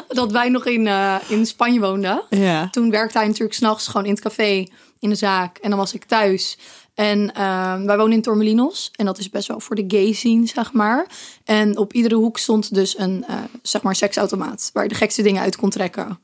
[0.08, 2.24] Dat wij nog in, eh, in Spanje woonden.
[2.30, 2.70] Ja.
[2.70, 4.68] Toen werkte hij natuurlijk s'nachts gewoon in het café,
[5.00, 5.58] in de zaak.
[5.58, 6.58] En dan was ik thuis.
[6.94, 8.92] En eh, wij wonen in Tormelinos.
[8.96, 11.06] En dat is best wel voor de gay scene, zeg maar.
[11.44, 14.70] En op iedere hoek stond dus een, eh, zeg maar, seksautomaat.
[14.74, 16.20] Waar je de gekste dingen uit kon trekken.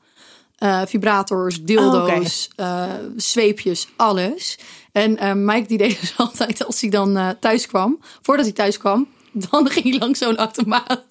[0.58, 2.84] Eh, vibrators, dildo's, eh,
[3.16, 4.58] zweepjes, alles.
[4.94, 8.00] En eh, Mike die deed dus altijd als hij dan eh, thuis kwam.
[8.22, 11.04] Voordat hij thuis kwam, dan ging hij langs zo'n automaat.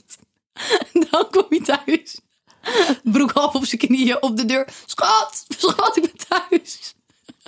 [0.94, 2.20] En dan kwam hij thuis.
[3.04, 4.68] Broek half op zijn knieën op de deur.
[4.86, 6.94] Schat, schat, ik ben thuis.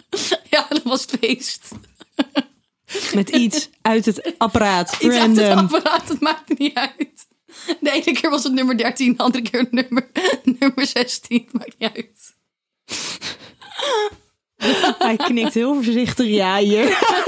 [0.50, 1.70] Ja, dat was het feest.
[3.14, 4.98] Met iets uit het apparaat.
[5.00, 7.28] Iets uit het apparaat, het maakte niet uit.
[7.80, 10.10] De ene keer was het nummer 13, de andere keer nummer,
[10.60, 11.50] nummer 16.
[11.52, 12.34] Maakt niet uit.
[15.08, 16.28] Hij knikt heel voorzichtig.
[16.28, 16.98] Ja, hier.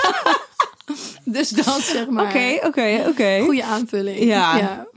[1.25, 2.25] Dus dat zeg maar.
[2.25, 3.39] Oké, oké, oké.
[3.43, 4.19] Goede aanvulling.
[4.19, 4.57] Ja.
[4.57, 4.87] ja.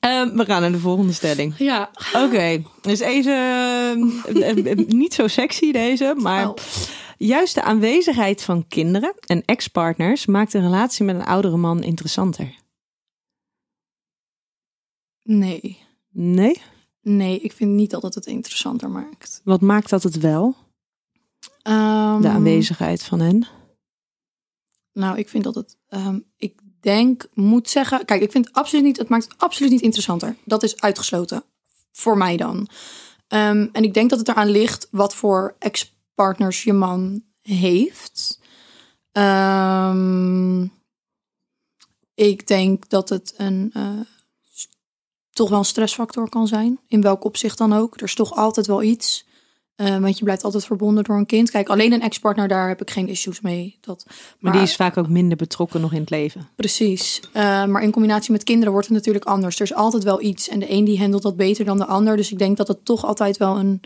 [0.00, 1.54] Ehm, we gaan naar de volgende stelling.
[1.58, 1.90] Ja.
[2.14, 6.54] Oké, dus even eh, eh, niet zo sexy deze, maar Oh.
[7.18, 12.54] juist de aanwezigheid van kinderen en ex-partners maakt een relatie met een oudere man interessanter.
[15.22, 15.78] Nee.
[16.10, 16.60] Nee?
[17.00, 19.40] Nee, ik vind niet dat het het interessanter maakt.
[19.44, 20.56] Wat maakt dat het wel?
[21.62, 23.46] Ehm, De aanwezigheid van hen?
[24.92, 25.76] Nou, ik vind dat het.
[25.88, 28.04] ehm, ik denk, moet zeggen.
[28.04, 28.96] Kijk, ik vind het absoluut niet.
[28.96, 30.36] Het maakt het absoluut niet interessanter.
[30.44, 31.44] Dat is uitgesloten.
[31.92, 32.68] Voor mij dan.
[33.28, 38.40] Ehm, en ik denk dat het eraan ligt wat voor ex-partners je man heeft.
[39.12, 40.62] Ehm,
[42.14, 43.70] ik denk dat het een.
[43.72, 44.00] eh,
[45.30, 46.80] toch wel een stressfactor kan zijn.
[46.86, 47.96] In welk opzicht dan ook.
[47.96, 49.26] Er is toch altijd wel iets.
[49.82, 51.50] Eh, want je blijft altijd verbonden door een kind.
[51.50, 53.78] Kijk, alleen een ex-partner, daar heb ik geen issues mee.
[53.80, 54.06] Dat,
[54.38, 56.48] Maar, die is vaak ook minder betrokken nog in het leven.
[56.56, 57.20] Precies.
[57.32, 59.56] Eh, maar in combinatie met kinderen wordt het natuurlijk anders.
[59.56, 60.48] Er is altijd wel iets.
[60.48, 62.16] En de een die handelt dat beter dan de ander.
[62.16, 63.80] Dus ik denk dat het toch altijd wel een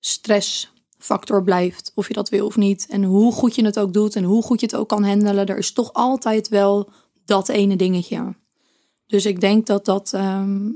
[0.00, 1.92] stressfactor blijft.
[1.94, 2.86] Of je dat wil of niet.
[2.88, 5.46] En hoe goed je het ook doet en hoe goed je het ook kan handelen.
[5.46, 6.88] Er is toch altijd wel
[7.24, 8.34] dat ene dingetje.
[9.06, 10.12] Dus ik denk dat dat...
[10.12, 10.68] ehm,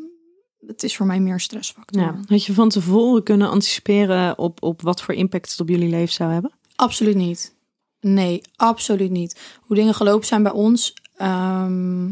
[0.67, 2.03] het is voor mij meer stressfactor.
[2.03, 2.21] Ja.
[2.27, 6.15] Had je van tevoren kunnen anticiperen op, op wat voor impact het op jullie leven
[6.15, 6.53] zou hebben?
[6.77, 7.55] Absoluut niet.
[8.01, 9.41] Nee, absoluut niet.
[9.61, 10.95] Hoe dingen gelopen zijn bij ons.
[11.17, 12.11] ehm,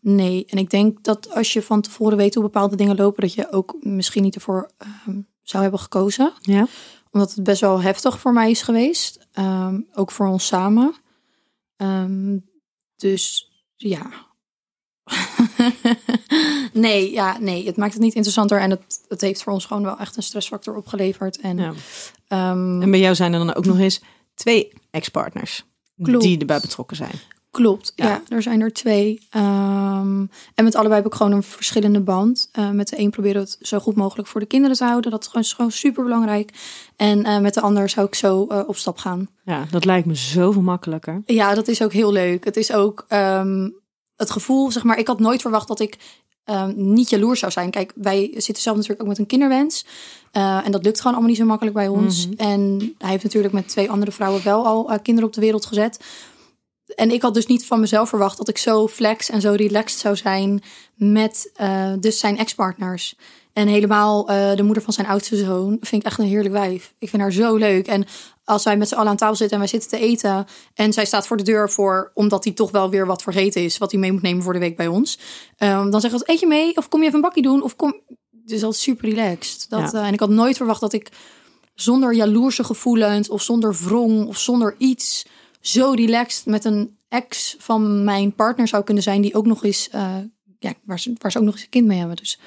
[0.00, 3.34] nee, en ik denk dat als je van tevoren weet hoe bepaalde dingen lopen, dat
[3.34, 6.32] je ook misschien niet ervoor ehm, zou hebben gekozen.
[6.40, 6.66] Ja.
[7.10, 9.26] Omdat het best wel heftig voor mij is geweest.
[9.32, 10.94] Ehm, ook voor ons samen.
[12.96, 14.10] Dus ja.
[16.72, 18.60] nee, ja, nee, het maakt het niet interessanter.
[18.60, 21.40] En het, het heeft voor ons gewoon wel echt een stressfactor opgeleverd.
[21.40, 21.72] En, ja.
[22.28, 24.00] ehm, En bij jou zijn er dan ook nog eens
[24.34, 27.20] twee ex-partners die erbij betrokken zijn.
[27.50, 28.06] Klopt, Ja.
[28.06, 28.22] ja.
[28.28, 29.26] er zijn er twee.
[29.30, 32.48] Ehm, en met allebei heb ik gewoon een verschillende band.
[32.52, 35.10] Eh, met de een proberen we het zo goed mogelijk voor de kinderen te houden.
[35.10, 36.50] Dat is gewoon, is gewoon super belangrijk.
[36.96, 39.28] En eh, met de ander zou ik zo eh, op stap gaan.
[39.44, 41.22] Ja, dat lijkt me zoveel makkelijker.
[41.26, 42.44] Ja, dat is ook heel leuk.
[42.44, 43.68] Het is ook ehm,
[44.16, 45.98] het gevoel, zeg maar, ik had nooit verwacht dat ik
[46.44, 47.70] ehm, niet jaloers zou zijn.
[47.70, 49.84] Kijk, wij zitten zelf natuurlijk ook met een kinderwens.
[50.32, 52.28] Eh, en dat lukt gewoon allemaal niet zo makkelijk bij ons.
[52.28, 52.34] Mhm.
[52.36, 55.66] En hij heeft natuurlijk met twee andere vrouwen wel al eh, kinderen op de wereld
[55.66, 55.98] gezet.
[56.94, 60.00] En ik had dus niet van mezelf verwacht dat ik zo flex en zo relaxed
[60.00, 60.62] zou zijn
[60.94, 63.16] met eh, dus zijn ex-partners.
[63.52, 66.94] En helemaal eh, de moeder van zijn oudste zoon vind ik echt een heerlijk wijf.
[66.98, 67.86] Ik vind haar zo leuk.
[67.86, 68.04] En
[68.44, 70.46] als wij met z'n allen aan tafel zitten en wij zitten te eten.
[70.74, 73.78] En zij staat voor de deur voor, omdat hij toch wel weer wat vergeten is.
[73.78, 75.18] Wat hij mee moet nemen voor de week bij ons.
[75.56, 76.76] Ehm, dan zegt hij, eet je mee?
[76.76, 77.62] Of kom je even een bakje doen?
[77.62, 78.00] Of kom...
[78.30, 79.66] Dus dat is super relaxed.
[79.68, 80.00] Dat, Ja.
[80.00, 81.08] eh, en ik had nooit verwacht dat ik
[81.74, 83.28] zonder jaloerse gevoelens.
[83.28, 84.26] Of zonder wrong.
[84.26, 85.26] Of zonder iets
[85.60, 89.22] zo relaxed met een ex van mijn partner zou kunnen zijn.
[89.22, 90.16] Die ook nog eens, eh,
[90.58, 92.16] ja, waar ze, waar ze ook nog eens een kind mee hebben.
[92.16, 92.38] Dus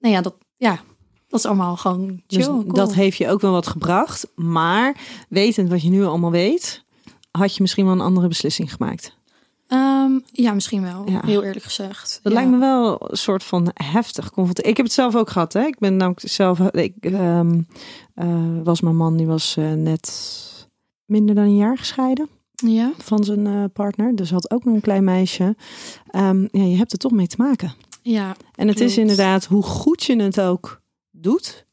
[0.00, 0.80] nou ja, dat, ja,
[1.28, 2.38] dat is allemaal gewoon chill.
[2.38, 2.72] Dus cool.
[2.72, 4.26] dat heeft je ook wel wat gebracht.
[4.34, 4.96] Maar
[5.28, 6.84] wetend wat je nu allemaal weet,
[7.30, 9.18] had je misschien wel een andere beslissing gemaakt.
[9.66, 11.10] Ehm, ja, misschien wel.
[11.10, 11.20] Ja.
[11.24, 12.20] Heel eerlijk gezegd.
[12.22, 12.38] Dat Ja.
[12.38, 14.32] lijkt me wel een soort van heftig.
[14.54, 15.52] Ik heb het zelf ook gehad.
[15.52, 15.64] Hè?
[15.64, 16.60] Ik ben namelijk zelf.
[16.60, 17.60] Ik ehm,
[18.14, 18.26] eh,
[18.64, 20.10] was mijn man, die was eh, net
[21.04, 24.16] minder dan een jaar gescheiden Ja, van zijn eh, partner.
[24.16, 25.56] Dus had ook nog een klein meisje.
[26.10, 27.72] Ehm, ja, je hebt er toch mee te maken.
[28.02, 31.66] Ja, En het is inderdaad hoe goed je het ook doet.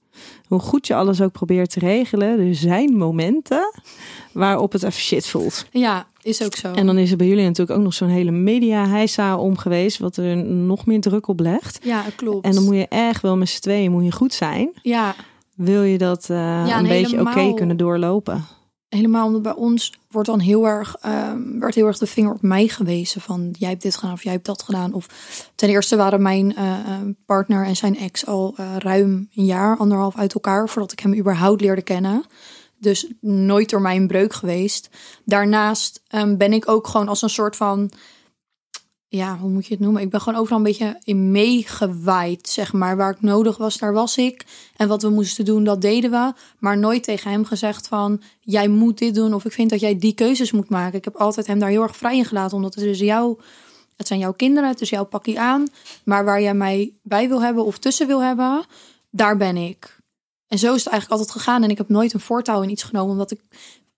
[0.48, 2.40] Hoe goed je alles ook probeert te regelen.
[2.40, 3.74] Er zijn momenten
[4.32, 5.66] waarop het even shit voelt.
[5.72, 6.72] ja, is ook zo.
[6.72, 10.00] En dan is er bij jullie natuurlijk ook nog zo'n hele media heisa om geweest.
[10.00, 11.80] Wat er nog meer druk op legt.
[11.84, 12.46] ja, klopt.
[12.46, 14.72] En dan moet je echt wel met z'n tweeën moet je goed zijn.
[14.82, 15.16] Ja,
[15.58, 18.46] Wil je dat eh, en een beetje oké kunnen doorlopen?
[18.90, 22.42] Helemaal omdat bij ons wordt dan heel erg, ehm, werd heel erg de vinger op
[22.42, 24.94] mij gewezen van jij hebt dit gedaan of jij hebt dat gedaan.
[24.94, 25.08] Of
[25.56, 29.78] ten eerste waren mijn eh, eh, partner en zijn ex al eh, ruim een jaar,
[29.78, 32.24] anderhalf uit elkaar voordat ik hem überhaupt leerde kennen.
[32.80, 34.90] Dus nooit door mij een breuk geweest.
[35.26, 37.92] Daarnaast ehm, ben ik ook gewoon als een soort van,
[39.10, 40.02] ja, hoe moet je het noemen?
[40.02, 42.98] Ik ben gewoon overal een beetje in meegewaaid, zeg maar.
[42.98, 44.46] Waar ik nodig was, daar was ik.
[44.76, 46.34] En wat we moesten doen, dat deden we.
[46.60, 49.34] Maar nooit tegen hem gezegd van, jij moet dit doen.
[49.34, 50.98] Of ik vind dat jij die keuzes moet maken.
[50.98, 52.58] Ik heb altijd hem daar heel erg vrij in gelaten.
[52.58, 53.38] Omdat het is jouw,
[53.96, 55.68] het zijn jouw kinderen, het is jouw pakje aan.
[56.04, 58.66] Maar waar jij mij bij wil hebben of tussen wil hebben,
[59.10, 59.98] daar ben ik.
[60.48, 61.64] En zo is het eigenlijk altijd gegaan.
[61.64, 63.12] En ik heb nooit een voortouw in iets genomen.
[63.12, 63.40] Omdat ik,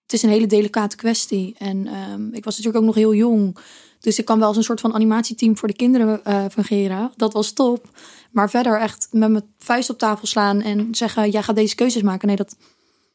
[0.04, 1.56] het is een hele delicate kwestie.
[1.58, 3.58] En ehm, ik was natuurlijk ook nog heel jong.
[4.00, 7.12] Dus ik kan wel als een soort van animatieteam voor de kinderen eh, fungeren.
[7.16, 7.90] Dat was top.
[8.32, 12.02] Maar verder echt met mijn vuist op tafel slaan en zeggen: jij gaat deze keuzes
[12.02, 12.28] maken.
[12.28, 12.56] Nee, dat,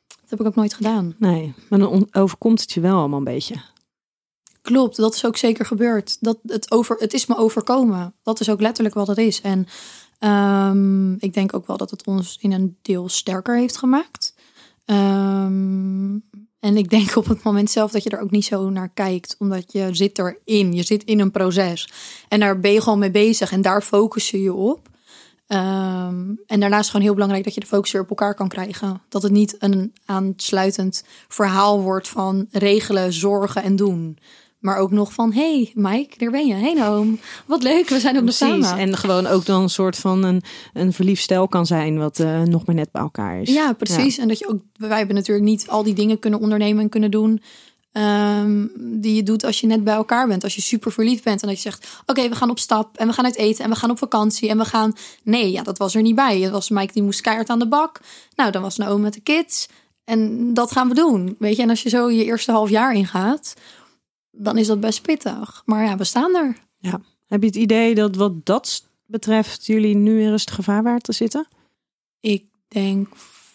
[0.07, 1.14] dat heb ik ook nooit gedaan.
[1.18, 3.55] Nee, maar dan overkomt het je wel allemaal een beetje.
[4.62, 6.16] Klopt, dat is ook zeker gebeurd.
[6.20, 8.14] Dat het, over, het is me overkomen.
[8.23, 9.40] Dat is ook letterlijk wat het is.
[9.40, 9.66] En
[10.18, 14.35] ehm, ik denk ook wel dat het ons in een deel sterker heeft gemaakt.
[14.85, 16.18] Ehm,
[16.64, 19.37] en ik denk op het moment zelf dat je er ook niet zo naar kijkt.
[19.38, 20.72] Omdat je zit erin.
[20.72, 21.88] Je zit in een proces.
[22.29, 23.53] En daar ben je gewoon mee bezig.
[23.53, 24.88] En daar focus je je op.
[25.46, 28.48] Ehm, en daarnaast is gewoon heel belangrijk dat je de focus weer op elkaar kan
[28.48, 29.03] krijgen.
[29.09, 34.18] Dat het niet een aansluitend verhaal wordt van regelen, zorgen en doen.
[34.64, 36.55] Maar ook nog van, hey Mike, daar ben je.
[36.55, 38.79] Hey Noom, wat leuk, we zijn ook nog samen.
[38.79, 41.98] En gewoon ook dan een soort van een, een verliefd stel kan zijn.
[41.98, 43.53] Wat eh, nog maar net bij elkaar is.
[43.53, 44.18] Ja, precies.
[44.18, 47.11] En dat je ook, wij hebben natuurlijk niet al die dingen kunnen ondernemen en kunnen
[47.11, 47.42] doen.
[47.92, 50.44] ehm, die je doet als je net bij elkaar bent.
[50.44, 53.07] Als je super verliefd bent en dat je zegt: Oké, we gaan op stap en
[53.07, 54.92] we gaan uit eten en we gaan op vakantie en we gaan.
[55.22, 56.40] Nee, ja, dat was er niet bij.
[56.40, 58.00] Het was Mike die moest keihard aan de bak.
[58.37, 59.68] Nou, dan was Naomi met de kids.
[60.05, 61.37] En dat gaan we doen.
[61.38, 63.55] Weet je, en als je zo je eerste half jaar ingaat,
[64.37, 65.62] dan is dat best pittig.
[65.64, 66.57] Maar ja, we staan er.
[67.27, 71.47] Heb je het idee dat wat dat betreft jullie nu in rustige vaarwater zitten?
[72.20, 73.09] Ik denk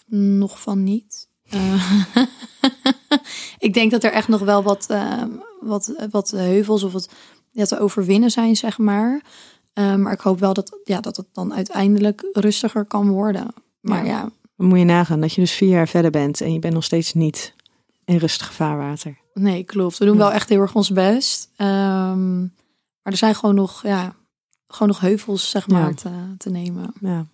[0.08, 1.28] nog van niet.
[1.50, 2.06] Eh,
[3.68, 5.24] ik denk dat er echt nog wel wat, eh,
[5.62, 7.10] wat, wat heuvels of wat
[7.52, 9.22] ja, te overwinnen zijn, zeg maar.
[9.74, 13.48] Eh, maar ik hoop wel dat, ja, dat het dan uiteindelijk rustiger kan worden.
[13.82, 14.12] Maar Ja.
[14.12, 16.74] ja, Dan moet je nagaan dat je dus vier jaar verder bent en je bent
[16.74, 17.54] nog steeds niet
[18.10, 19.18] in rustig vaarwater.
[19.34, 19.98] nee, klopt.
[19.98, 20.20] We doen Ja.
[20.20, 21.50] wel echt heel erg ons best.
[21.56, 22.50] Ehm, maar
[23.14, 24.16] er zijn gewoon nog, ja,
[24.68, 25.94] gewoon nog heuvels, zeg maar, Ja.
[25.94, 26.94] te, te nemen.
[27.02, 27.26] Ja.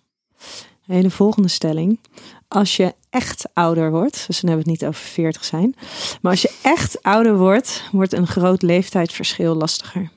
[1.10, 2.00] Volgende stelling.
[2.48, 5.74] Als je echt ouder wordt, dus dan hebben we het niet over 40 zijn,
[6.22, 10.10] maar als je echt ouder wordt, wordt een groot leeftijdsverschil lastiger.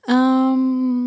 [0.00, 1.04] Ehm,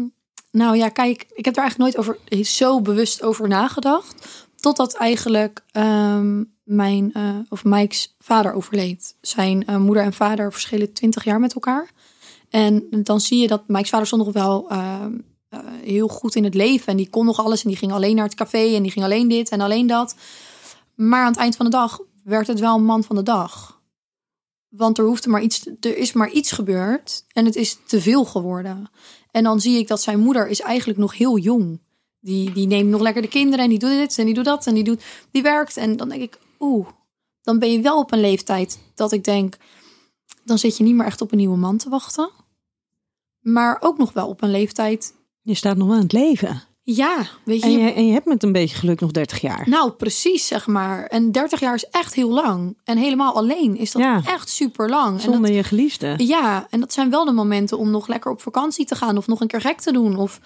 [0.52, 4.47] nou ja, kijk, ik heb daar eigenlijk nooit over zo bewust over nagedacht.
[4.60, 9.16] Totdat eigenlijk ehm, mijn eh, of Mike's vader overleed.
[9.22, 11.92] Zijn eh, moeder en vader verschillen 20 jaar met elkaar.
[12.50, 15.14] En dan zie je dat Mike's vader stond nog wel ehm,
[15.50, 16.88] eh, heel goed in het leven.
[16.88, 17.64] En die kon nog alles.
[17.64, 18.76] En die ging alleen naar het café.
[18.76, 20.16] En die ging alleen dit en alleen dat.
[20.96, 23.82] Maar aan het eind van de dag werd het wel een man van de dag.
[24.68, 27.26] Want er, hoefde maar iets, er is maar iets gebeurd.
[27.32, 28.90] En het is te veel geworden.
[29.32, 31.80] En dan zie ik dat zijn moeder is eigenlijk nog heel jong.
[32.28, 34.66] Die, die neemt nog lekker de kinderen en die doet dit en die doet dat
[34.68, 35.78] en die, doet, die werkt.
[35.78, 36.88] En dan denk ik, oeh,
[37.42, 39.58] dan ben je wel op een leeftijd dat ik denk,
[40.44, 42.30] dan zit je niet meer echt op een nieuwe man te wachten.
[43.40, 46.64] Maar ook nog wel op een leeftijd, Je staat nog wel in het leven.
[46.84, 47.66] ja, weet je.
[47.66, 49.70] En je, en je hebt met een beetje geluk nog 30 jaar.
[49.70, 51.06] Nou, precies, zeg maar.
[51.06, 52.78] En 30 jaar is echt heel lang.
[52.84, 54.22] En helemaal alleen is dat Ja.
[54.26, 55.08] echt super lang.
[55.08, 56.14] En dat, Zonder je geliefde.
[56.18, 59.28] Ja, en dat zijn wel de momenten om nog lekker op vakantie te gaan of
[59.28, 60.40] nog een keer gek te doen of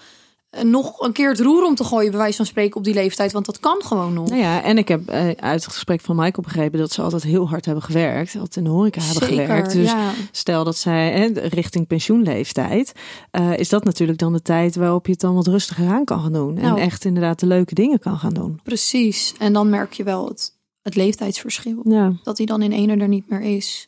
[0.60, 3.32] nog een keer het roer om te gooien, bij wijze van spreken, op die leeftijd,
[3.32, 4.28] want dat kan gewoon nog.
[4.28, 7.22] Nou ja, en ik heb eh, uit het gesprek van Michael begrepen dat ze altijd
[7.22, 8.34] heel hard hebben gewerkt.
[8.34, 9.72] Altijd in de horeca hebben Zeker, gewerkt.
[9.72, 10.10] Dus ja.
[10.30, 12.92] stel dat zij richting pensioenleeftijd,
[13.30, 16.20] eh, is dat natuurlijk dan de tijd waarop je het dan wat rustiger aan kan
[16.20, 16.54] gaan doen.
[16.54, 16.66] Nou.
[16.66, 18.60] en echt inderdaad de leuke dingen kan gaan doen.
[18.62, 19.34] Precies.
[19.38, 21.80] En dan merk je wel het, het leeftijdsverschil.
[21.84, 23.86] Ja, Dat hij dan in ene er niet meer is.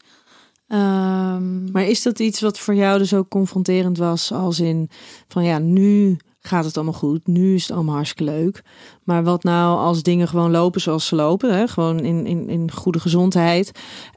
[0.68, 4.32] Ehm, Maar is dat iets wat voor jou dus ook confronterend was?
[4.32, 4.90] Als in
[5.28, 6.16] van ja, nu
[6.46, 7.26] gaat het allemaal goed.
[7.26, 8.62] Nu is het allemaal hartstikke leuk.
[9.04, 11.56] Maar wat nou als dingen gewoon lopen zoals ze lopen?
[11.56, 11.68] Hè?
[11.68, 13.72] Gewoon in, in, in goede gezondheid.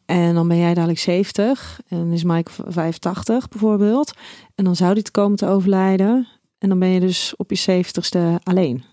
[0.06, 4.14] En dan ben jij dadelijk 70 en is Mike 85 bijvoorbeeld.
[4.56, 6.28] En dan zou die te komen te overlijden.
[6.58, 8.84] En dan ben je dus op je 70ste alleen.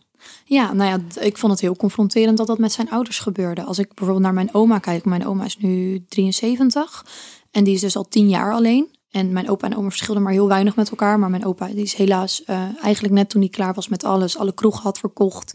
[0.45, 3.63] Ja, nou ja, ik vond het heel confronterend dat dat met zijn ouders gebeurde.
[3.63, 7.07] Als ik bijvoorbeeld naar mijn oma kijk, mijn oma is nu 73
[7.51, 8.89] en die is dus al 10 jaar alleen.
[9.15, 11.19] En mijn opa en oma verschilden maar heel weinig met elkaar.
[11.19, 14.39] Maar mijn opa die is helaas eh, eigenlijk net toen hij klaar was met alles,
[14.39, 15.55] alle kroegen had verkocht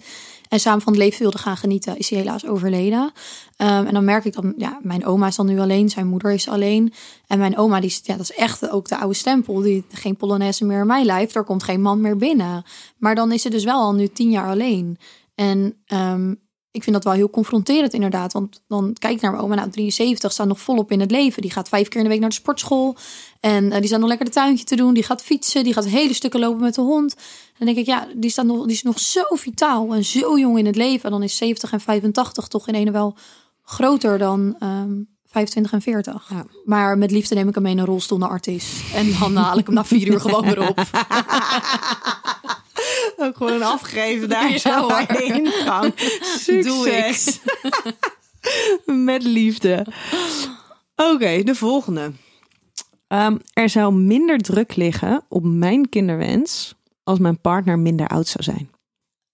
[0.49, 3.11] en samen van het leven wilde gaan genieten, is hij helaas overleden.
[3.55, 6.31] Ehm, en dan merk ik dat ja, mijn oma is dan nu alleen, zijn moeder
[6.31, 6.93] is alleen.
[7.27, 9.61] En mijn oma, die, ja, dat is echt ook de oude stempel.
[9.61, 12.63] Die, geen Polonaise meer in mijn lijf, er komt geen man meer binnen.
[12.97, 14.97] Maar dan is ze dus wel al nu tien jaar alleen.
[15.35, 16.33] En ehm,
[16.71, 18.33] ik vind dat wel heel confronterend inderdaad.
[18.33, 21.41] Want dan kijk ik naar mijn oma, nou 73, staat nog volop in het leven.
[21.41, 22.95] Die gaat vijf keer in de week naar de sportschool.
[23.39, 24.93] En eh, die staat nog lekker de tuintje te doen.
[24.93, 27.15] Die gaat fietsen, die gaat hele stukken lopen met de hond.
[27.15, 30.39] En dan denk ik, ja, die, staat nog, die is nog zo vitaal en zo
[30.39, 31.03] jong in het leven.
[31.03, 33.15] En dan is 70 en 85 toch in ene wel
[33.63, 34.91] groter dan ehm
[35.31, 36.29] 25 en 40.
[36.29, 36.45] Ja.
[36.65, 38.81] Maar met liefde neem ik hem mee een rolstoel naar Artis.
[38.93, 40.79] En dan haal ik hem na vier uur gewoon weer op.
[43.17, 45.93] Ook gewoon afgegeven daar Ja, zo ingang.
[46.45, 47.13] Doe ik.
[47.13, 47.39] Succes.
[49.05, 49.85] Met liefde.
[50.95, 52.11] Oké, de volgende.
[53.09, 58.43] Ehm, er zou minder druk liggen op mijn kinderwens als mijn partner minder oud zou
[58.43, 58.69] zijn.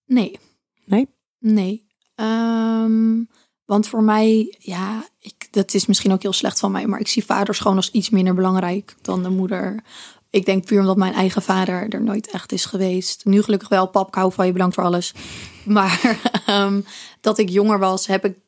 [0.06, 0.38] Nee.
[0.84, 1.08] Nee?
[1.38, 1.86] Nee.
[2.14, 3.22] Ehm,
[3.64, 7.08] want voor mij, ja, ik, dat is misschien ook heel slecht van mij, maar ik
[7.08, 9.82] zie vaders gewoon als iets minder belangrijk dan de moeder.
[10.30, 13.24] Ik denk puur omdat mijn eigen vader er nooit echt is geweest.
[13.24, 15.14] Nu gelukkig wel, pap, ik hou van je, bedankt voor alles.
[15.64, 16.80] Maar ehm,
[17.20, 18.38] dat ik jonger was, heb ik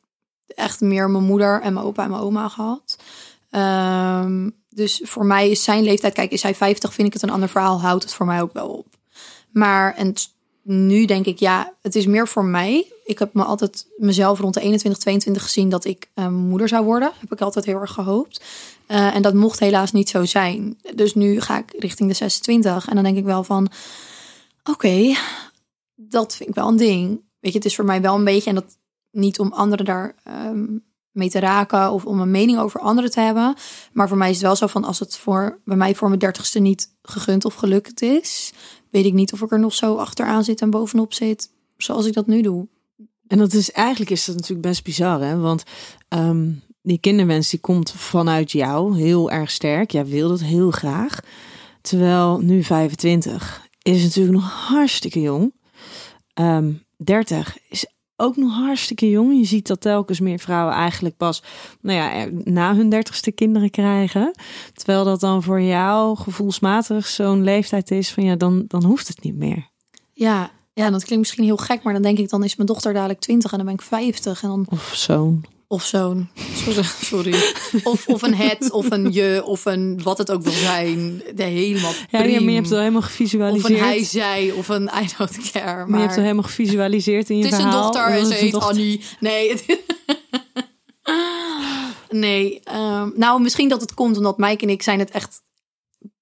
[0.47, 2.97] echt meer mijn moeder en mijn opa en mijn oma gehad.
[4.69, 7.49] Dus voor mij is zijn leeftijd, kijk, is hij 50, vind ik het een ander
[7.49, 8.87] verhaal, houdt het voor mij ook wel op.
[9.51, 10.13] Maar en
[10.61, 12.91] nu denk ik, ja, het is meer voor mij.
[13.05, 16.85] Ik heb me altijd mezelf rond de 21, 22 gezien dat ik eh, moeder zou
[16.85, 17.11] worden.
[17.19, 18.43] Heb ik altijd heel erg gehoopt.
[18.85, 20.77] Eh, en dat mocht helaas niet zo zijn.
[20.95, 22.87] Dus nu ga ik richting de 26.
[22.87, 23.69] En dan denk ik wel van,
[24.63, 25.15] oké,
[25.95, 27.21] dat vind ik wel een ding.
[27.39, 28.77] Weet je, het is voor mij wel een beetje, en dat
[29.11, 30.65] niet om anderen daar ehm,
[31.19, 33.55] mee te raken of om een mening over anderen te hebben.
[33.93, 36.19] Maar voor mij is het wel zo van, als het voor, bij mij voor mijn
[36.19, 38.53] dertigste niet gegund of gelukt is,
[38.91, 42.13] weet ik niet of ik er nog zo achteraan zit en bovenop zit, zoals ik
[42.13, 42.67] dat nu doe.
[43.27, 45.37] En dat is eigenlijk is dat natuurlijk best bizar, hè?
[45.37, 45.63] Want
[46.07, 46.51] ehm,
[46.81, 49.91] die kinderwens die komt vanuit jou heel erg sterk.
[49.91, 51.19] Jij wil dat heel graag.
[51.81, 55.53] Terwijl nu 25 is natuurlijk nog hartstikke jong.
[56.33, 56.71] Ehm
[57.03, 57.85] 30 is
[58.19, 59.37] ook nog hartstikke jong.
[59.37, 61.43] Je ziet dat telkens meer vrouwen eigenlijk pas
[61.81, 64.31] nou ja, na hun dertigste kinderen krijgen.
[64.73, 69.23] Terwijl dat dan voor jou gevoelsmatig zo'n leeftijd is van ja, dan, dan hoeft het
[69.23, 69.69] niet meer.
[70.13, 72.93] Ja, ja, dat klinkt misschien heel gek, maar dan denk ik, dan is mijn dochter
[72.93, 75.45] dadelijk 20 en dan ben ik 50 en dan Of zo'n.
[75.71, 76.29] Of zo'n,
[77.01, 77.35] sorry.
[77.83, 81.43] Of, of een het, of een je, of een wat het ook wil zijn, de
[81.43, 83.73] helemaal Ja, ja, maar je hebt het al helemaal Of gevisualiseerd.
[83.73, 85.65] een hij, zij, of een I don't care.
[85.65, 88.33] Maar, Maar je hebt het helemaal gevisualiseerd in je het is een dochter en ze
[88.33, 89.03] heet Annie.
[89.19, 89.65] Nee, het
[92.09, 92.59] nee.
[92.63, 95.41] ehm, nou, misschien dat het komt omdat Mike en ik zijn het echt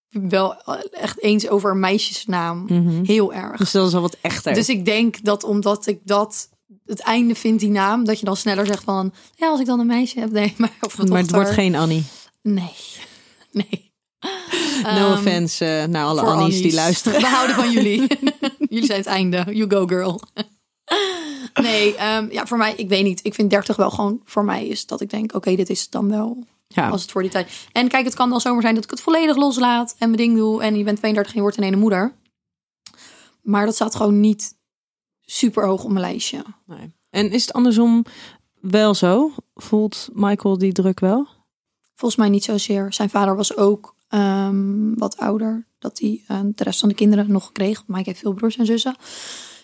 [0.10, 0.56] wel
[0.92, 2.66] echt eens over een meisjesnaam.
[2.68, 3.04] Mhm.
[3.04, 3.58] Heel erg.
[3.58, 4.54] Dus dat is al wat echter.
[4.54, 6.50] Dus ik denk dat omdat ik dat
[6.88, 9.80] het einde vind, die naam, dat je dan sneller zegt van, ja, als ik dan
[9.80, 12.04] een meisje heb, nee, maar of maar het wordt geen Annie.
[12.42, 12.74] Nee,
[13.52, 13.86] nee.
[14.84, 17.22] No Ehm, offense eh, naar alle Annies die luisteren.
[17.22, 18.08] We houden van jullie.
[18.70, 19.46] jullie zijn het einde.
[19.52, 20.22] You go, girl.
[21.54, 23.20] nee, ehm, ja, voor mij, ik weet niet.
[23.24, 25.92] Ik vind 30 wel gewoon voor mij is dat ik denk, oké, dit is het
[25.92, 26.46] dan wel.
[26.68, 26.90] Ja.
[26.90, 27.52] Als het voor die tijd.
[27.72, 30.38] En kijk, het kan dan zomaar zijn dat ik het volledig loslaat en mijn ding
[30.38, 30.62] doe.
[30.62, 32.14] En je bent 32 en je wordt een ene moeder.
[33.42, 34.57] Maar dat staat gewoon niet
[35.30, 36.44] super hoog op mijn lijstje.
[36.66, 36.94] Nee.
[37.10, 38.06] En is het andersom
[38.62, 39.32] wel zo?
[39.56, 41.28] Voelt Michael die druk wel?
[41.96, 42.94] Volgens mij niet zozeer.
[42.94, 45.68] Zijn vader was ook ehm, wat ouder.
[45.80, 47.84] Dat hij eh, de rest van de kinderen nog kreeg.
[47.88, 48.96] Mike heeft veel broers en zussen.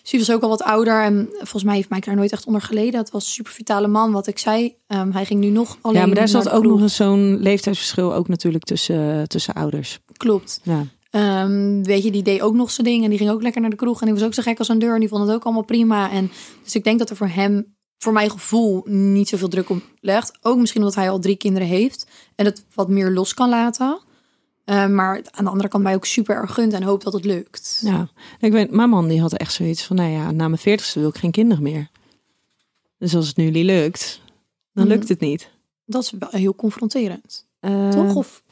[0.02, 1.02] Dus hij was ook al wat ouder.
[1.02, 3.00] En volgens mij heeft Mike daar nooit echt onder geleden.
[3.00, 4.76] Het was een super vitale man, wat ik zei.
[4.86, 8.28] Ehm, hij ging nu nog alleen ja, maar daar zat ook nog zo'n leeftijdsverschil ook
[8.28, 9.98] natuurlijk tussen, tussen ouders.
[10.12, 10.60] Klopt.
[10.62, 10.86] Ja.
[11.14, 13.02] Ehm, weet je, die deed ook nog zijn ding.
[13.04, 14.00] En die ging ook lekker naar de kroeg.
[14.00, 14.94] En die was ook zo gek als een deur.
[14.94, 16.10] En die vond het ook allemaal prima.
[16.10, 16.30] En
[16.62, 20.38] dus ik denk dat er voor hem, voor mijn gevoel, niet zoveel druk op legt.
[20.42, 22.06] Ook misschien omdat hij al drie kinderen heeft.
[22.34, 23.98] En het wat meer los kan laten.
[24.64, 27.24] Ehm, maar aan de andere kant mij ook super erg gunt en hoop dat het
[27.24, 27.80] lukt.
[27.84, 28.08] ja.
[28.40, 31.08] Ik weet, mijn man die had echt zoiets van, nou ja, na mijn veertigste wil
[31.08, 31.88] ik geen kinderen meer.
[32.98, 34.20] Dus als het nu niet lukt,
[34.72, 34.94] dan Mhm.
[34.94, 35.50] lukt het niet.
[35.86, 37.46] Dat is wel heel confronterend.
[37.60, 38.14] Eh, Toch?
[38.14, 38.42] Of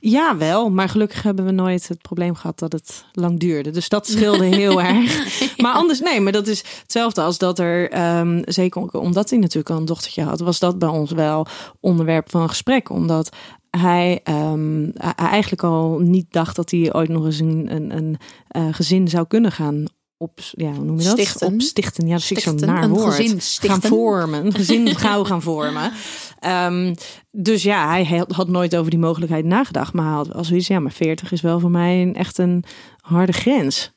[0.00, 0.70] Ja, wel.
[0.70, 3.70] Maar gelukkig hebben we nooit het probleem gehad dat het lang duurde.
[3.70, 5.56] Dus dat scheelde heel erg.
[5.56, 9.70] Maar anders, nee, maar dat is hetzelfde als dat er, ehm, zeker omdat hij natuurlijk
[9.70, 11.46] al een dochtertje had, was dat bij ons wel
[11.80, 12.90] onderwerp van gesprek.
[12.90, 13.36] Omdat
[13.70, 18.16] hij, ehm, hij eigenlijk al niet dacht dat hij ooit nog eens een, een, een
[18.48, 19.84] eh, gezin zou kunnen gaan
[20.18, 21.12] op, ja, hoe noem je dat?
[21.12, 21.46] Stichten.
[21.46, 22.06] Op stichten.
[22.06, 23.14] Ja, dat ik zo'n naar een woord.
[23.14, 23.88] gezin Gaan stichten.
[23.88, 24.44] vormen.
[24.46, 25.92] Een gezin gauw gaan vormen.
[26.40, 26.94] Ehm,
[27.30, 29.92] dus ja, hij had- nooit over die mogelijkheid nagedacht.
[29.92, 32.64] Maar hij had wel zoiets, ja, maar 40 is wel voor mij een, echt een
[33.00, 33.90] harde grens.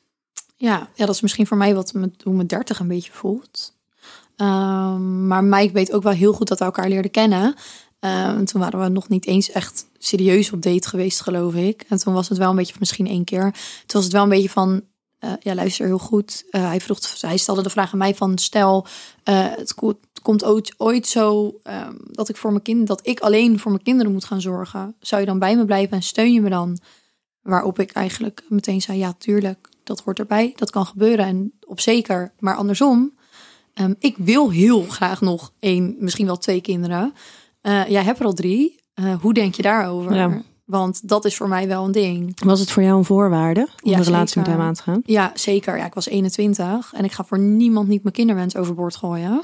[0.56, 3.76] Ja, ja, dat is misschien voor mij wat me, hoe mijn 30 een beetje voelt.
[4.36, 7.54] Ehm, maar Mike weet ook wel heel goed dat we elkaar leerden kennen.
[8.00, 11.84] Ehm, toen waren we nog niet eens echt serieus op date geweest, geloof ik.
[11.88, 13.42] En toen was het wel een beetje, misschien één keer.
[13.52, 13.52] Toen
[13.86, 14.82] was het wel een beetje van,
[15.22, 16.44] eh, ja, luister heel goed.
[16.50, 18.86] Eh, hij, vroeg, hij stelde de vraag aan mij van, stel,
[19.22, 23.06] eh, het, ko- het komt ooit, ooit zo ehm, dat ik voor mijn kind, dat
[23.06, 24.94] ik alleen voor mijn kinderen moet gaan zorgen.
[25.00, 26.78] Zou je dan bij me blijven en steun je me dan?
[27.42, 30.52] Waarop ik eigenlijk meteen zei, ja, tuurlijk, dat hoort erbij.
[30.56, 32.32] Dat kan gebeuren en op zeker.
[32.38, 33.12] Maar andersom,
[33.74, 37.14] ehm, ik wil heel graag nog één, misschien wel twee kinderen.
[37.62, 38.80] Jij hebt er al drie.
[39.20, 40.42] Hoe denk je daarover?
[40.72, 42.44] Want dat is voor mij wel een ding.
[42.44, 44.40] Was het voor jou een voorwaarde om Ja, een relatie zeker.
[44.50, 45.02] met hem aan te gaan?
[45.04, 45.76] Ja, zeker.
[45.76, 49.42] Ja, ik was 21 en ik ga voor niemand niet mijn kinderwens overboord gooien.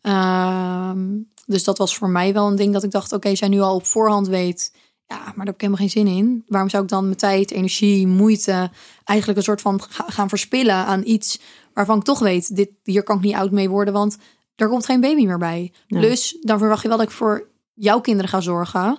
[0.00, 1.06] Ehm,
[1.46, 3.74] dus dat was voor mij wel een ding dat ik dacht, oké, jij nu al
[3.74, 4.72] op voorhand weet,
[5.06, 6.44] ja, maar daar heb ik helemaal geen zin in.
[6.46, 8.70] Waarom zou ik dan mijn tijd, energie, moeite
[9.04, 11.40] eigenlijk een soort van ga- gaan verspillen aan iets
[11.74, 14.16] waarvan ik toch weet, dit, hier kan ik niet oud mee worden, want
[14.56, 15.72] er komt geen baby meer bij.
[15.86, 15.98] Ja.
[15.98, 18.98] Plus, dan verwacht je wel dat ik voor jouw kinderen ga zorgen.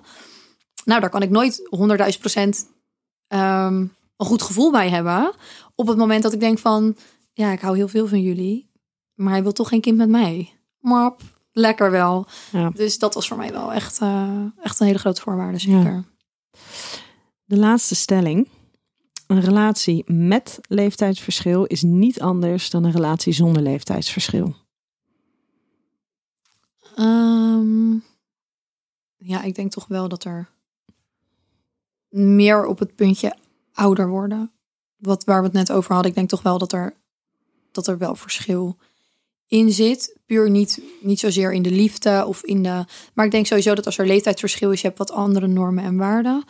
[0.88, 1.68] Nou, daar kan ik nooit
[2.14, 2.68] 100.000 procent
[3.26, 3.86] ehm,
[4.16, 5.34] een goed gevoel bij hebben.
[5.74, 6.96] Op het moment dat ik denk van,
[7.32, 8.70] ja, ik hou heel veel van jullie,
[9.14, 10.52] maar hij wil toch geen kind met mij.
[10.78, 11.12] Maar
[11.52, 12.26] lekker wel.
[12.52, 12.70] Ja.
[12.70, 16.04] Dus dat was voor mij wel echt, eh, echt een hele grote voorwaarde, zeker.
[17.44, 18.48] De laatste stelling.
[19.26, 24.54] Een relatie met leeftijdsverschil is niet anders dan een relatie zonder leeftijdsverschil.
[26.96, 27.92] Ehm,
[29.16, 30.56] ja, ik denk toch wel dat er
[32.08, 33.36] meer op het puntje
[33.72, 34.50] ouder worden.
[34.96, 36.10] Wat waar we het net over hadden.
[36.10, 36.94] Ik denk toch wel dat er,
[37.72, 38.76] dat er wel verschil
[39.46, 40.16] in zit.
[40.26, 42.84] Puur niet, niet zozeer in de liefde of in de.
[43.14, 45.96] Maar ik denk sowieso dat als er leeftijdsverschil is, je hebt wat andere normen en
[45.96, 46.44] waarden.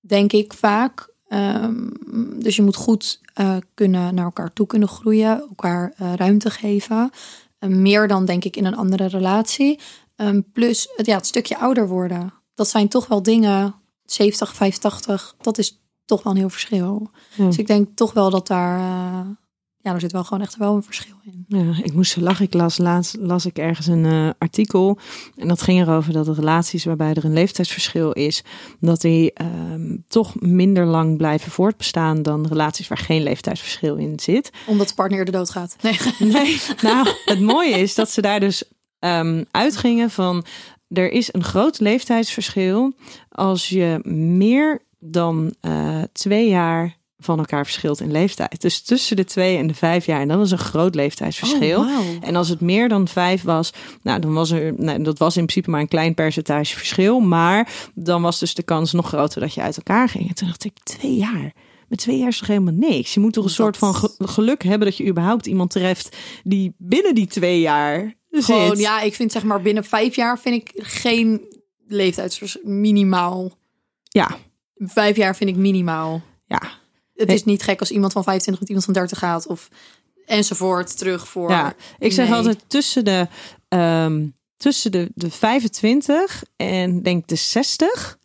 [0.00, 1.14] Denk ik vaak.
[1.28, 1.90] Ehm,
[2.38, 7.10] dus je moet goed eh, kunnen naar elkaar toe kunnen groeien, elkaar eh, ruimte geven.
[7.58, 9.80] Meer dan denk ik in een andere relatie.
[10.16, 12.32] Ehm, plus het, ja, het stukje ouder worden.
[12.54, 13.74] Dat zijn toch wel dingen,
[14.06, 17.10] 70, 85, dat is toch wel een heel verschil.
[17.34, 17.46] Ja.
[17.46, 19.28] Dus ik denk toch wel dat daar, eh,
[19.76, 21.44] ja, er zit wel gewoon echt wel een verschil in.
[21.48, 22.44] Ja, ik moest lachen.
[22.44, 24.98] Ik las laatst las ik ergens een eh, artikel.
[25.36, 28.44] En dat ging erover dat de relaties waarbij er een leeftijdsverschil is,
[28.80, 34.50] dat die ehm, toch minder lang blijven voortbestaan dan relaties waar geen leeftijdsverschil in zit.
[34.66, 35.76] Omdat de partner eerder doodgaat.
[35.82, 35.98] Nee.
[36.18, 38.64] Nee, nou, het mooie is dat ze daar dus
[38.98, 40.44] ehm, uitgingen van
[40.88, 42.92] er is een groot leeftijdsverschil
[43.28, 48.60] als je meer dan eh, twee jaar van elkaar verschilt in leeftijd.
[48.60, 50.20] Dus tussen de twee en de vijf jaar.
[50.20, 51.80] En dat is een groot leeftijdsverschil.
[51.80, 52.02] Oh, wauw.
[52.20, 53.72] En als het meer dan vijf was,
[54.02, 57.20] nou, dan was er, nou, dat was in principe maar een klein percentage verschil.
[57.20, 60.28] Maar dan was dus de kans nog groter dat je uit elkaar ging.
[60.28, 61.52] En toen dacht ik, twee jaar.
[61.88, 63.14] Met twee jaar is toch helemaal niks.
[63.14, 66.16] Je moet toch een Dat- soort van ge- geluk hebben dat je überhaupt iemand treft
[66.44, 68.14] die binnen die twee jaar
[68.44, 68.78] Gewoon, zit.
[68.78, 71.40] ja, ik vind zeg maar binnen vijf jaar vind ik geen
[71.86, 73.52] leeftijdsverschil minimaal.
[74.02, 74.36] Ja,
[74.78, 76.22] Vijf jaar vind ik minimaal.
[76.46, 76.62] ja.
[77.14, 77.36] Het Nee.
[77.36, 79.68] is niet gek als iemand van 25 met iemand van 30 gaat of
[80.26, 81.50] enzovoort terug voor.
[81.50, 82.36] Ja, ik zeg Nee.
[82.36, 83.28] altijd tussen de,
[83.68, 84.26] ehm,
[84.56, 88.18] tussen de, de 25 en denk de 60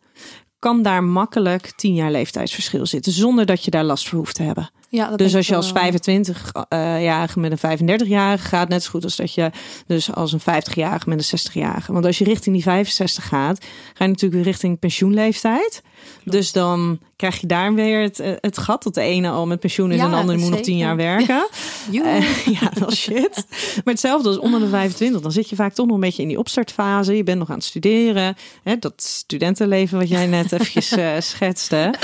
[0.58, 3.12] kan daar makkelijk 10 jaar leeftijdsverschil zitten.
[3.12, 4.70] Zonder dat je daar last voor hoeft te hebben.
[4.92, 5.82] Ja, Dus als je als wel.
[5.92, 9.50] 25-jarige met een 35-jarige gaat, net zo goed als dat je
[9.86, 11.92] dus als een 50-jarige met een 60-jarige.
[11.92, 13.64] Want als je richting die 65 gaat,
[13.94, 15.82] ga je natuurlijk weer richting pensioenleeftijd.
[16.24, 19.60] Dus dan krijg je daar weer het, eh, het gat dat de ene al met
[19.60, 20.80] pensioen is Ja, en de andere moet nog 10 zeker.
[20.86, 21.46] jaar werken.
[21.90, 22.04] Joe.
[22.06, 23.44] Eh, ja, dat is shit.
[23.74, 25.20] Maar hetzelfde als onder de 25.
[25.20, 27.16] Dan zit je vaak toch nog een beetje in die opstartfase.
[27.16, 28.36] Je bent nog aan het studeren.
[28.62, 31.94] Hè, dat studentenleven wat jij net eventjes eh, schetste.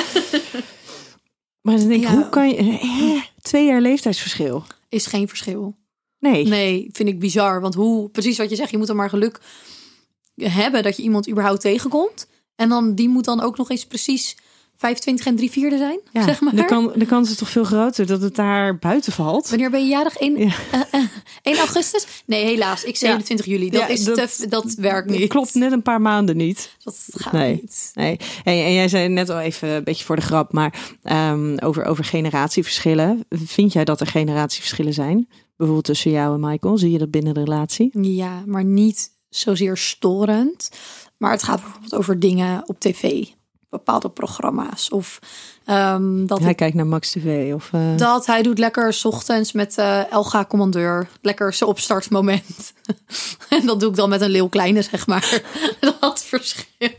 [1.69, 2.15] Maar dan denk ik, Ja.
[2.15, 2.57] hoe kan je...
[2.57, 4.65] eh, twee jaar leeftijdsverschil.
[4.89, 5.77] is geen verschil.
[6.19, 6.47] Nee.
[6.47, 7.61] Nee, vind ik bizar.
[7.61, 9.41] Want hoe, precies wat je zegt, je moet dan maar geluk
[10.35, 12.29] hebben dat je iemand überhaupt tegenkomt.
[12.57, 14.37] En dan die moet dan ook nog eens precies
[14.79, 16.55] 25 en 3 vierde zijn, Ja, zeg maar.
[16.55, 19.49] de, kan, de kans is toch veel groter dat het daar buiten valt.
[19.49, 20.17] Wanneer ben je jarig?
[20.17, 20.55] 1, Ja.
[20.73, 21.05] eh, eh,
[21.43, 22.07] 1 augustus?
[22.27, 22.85] Nee, helaas.
[22.85, 23.71] Ik 27 juli.
[23.71, 25.29] Dat, Ja, is dat- te, dat werkt niet.
[25.29, 26.77] Klopt net een paar maanden niet.
[26.85, 27.55] Dat gaat Nee.
[27.55, 27.91] niet.
[27.95, 28.17] Nee.
[28.45, 31.85] En, en jij zei net al even een beetje voor de grap, maar ehm, over,
[31.85, 33.25] over generatieverschillen.
[33.31, 35.29] Vind jij dat er generatieverschillen zijn?
[35.57, 36.79] Bijvoorbeeld tussen jou en Michael.
[36.79, 37.91] Zie je dat binnen de relatie?
[38.01, 40.71] Ja, maar niet zozeer storend.
[41.17, 43.25] Maar het gaat bijvoorbeeld over dingen op tv.
[43.71, 44.89] Bepaalde programma's.
[44.91, 45.19] Of
[45.65, 47.69] ehm, dat, Hij kijkt naar Max TV of...
[47.73, 51.09] eh, dat hij doet lekker 's ochtends met eh, Elga Commandeur.
[51.23, 52.73] Lekker zijn opstartmoment.
[53.49, 55.43] en dat doe ik dan met een leeuw kleine, zeg maar.
[56.01, 56.91] dat verschil.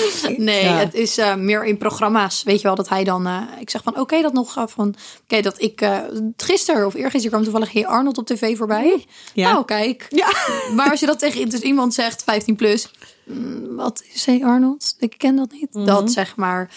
[0.36, 0.76] Nee, Ja.
[0.76, 2.42] het is eh, meer in programma's.
[2.42, 3.26] Weet je wel, dat hij dan...
[3.26, 4.94] eh, ik zeg van, oké, dat nog eh, van...
[5.22, 5.88] Oké, dat ik...
[6.36, 9.04] gisteren of eergisteren kwam toevallig Heer Arnold op tv voorbij.
[9.34, 9.52] Ja.
[9.52, 10.06] Nou, kijk.
[10.08, 10.32] Ja.
[10.76, 12.90] Maar als je dat tegen dus iemand zegt, 15 plus...
[13.26, 14.94] mm, wat is Hey Arnold?
[14.98, 15.74] Ik ken dat niet.
[15.74, 15.84] Mhm.
[15.86, 16.70] Dat zeg maar.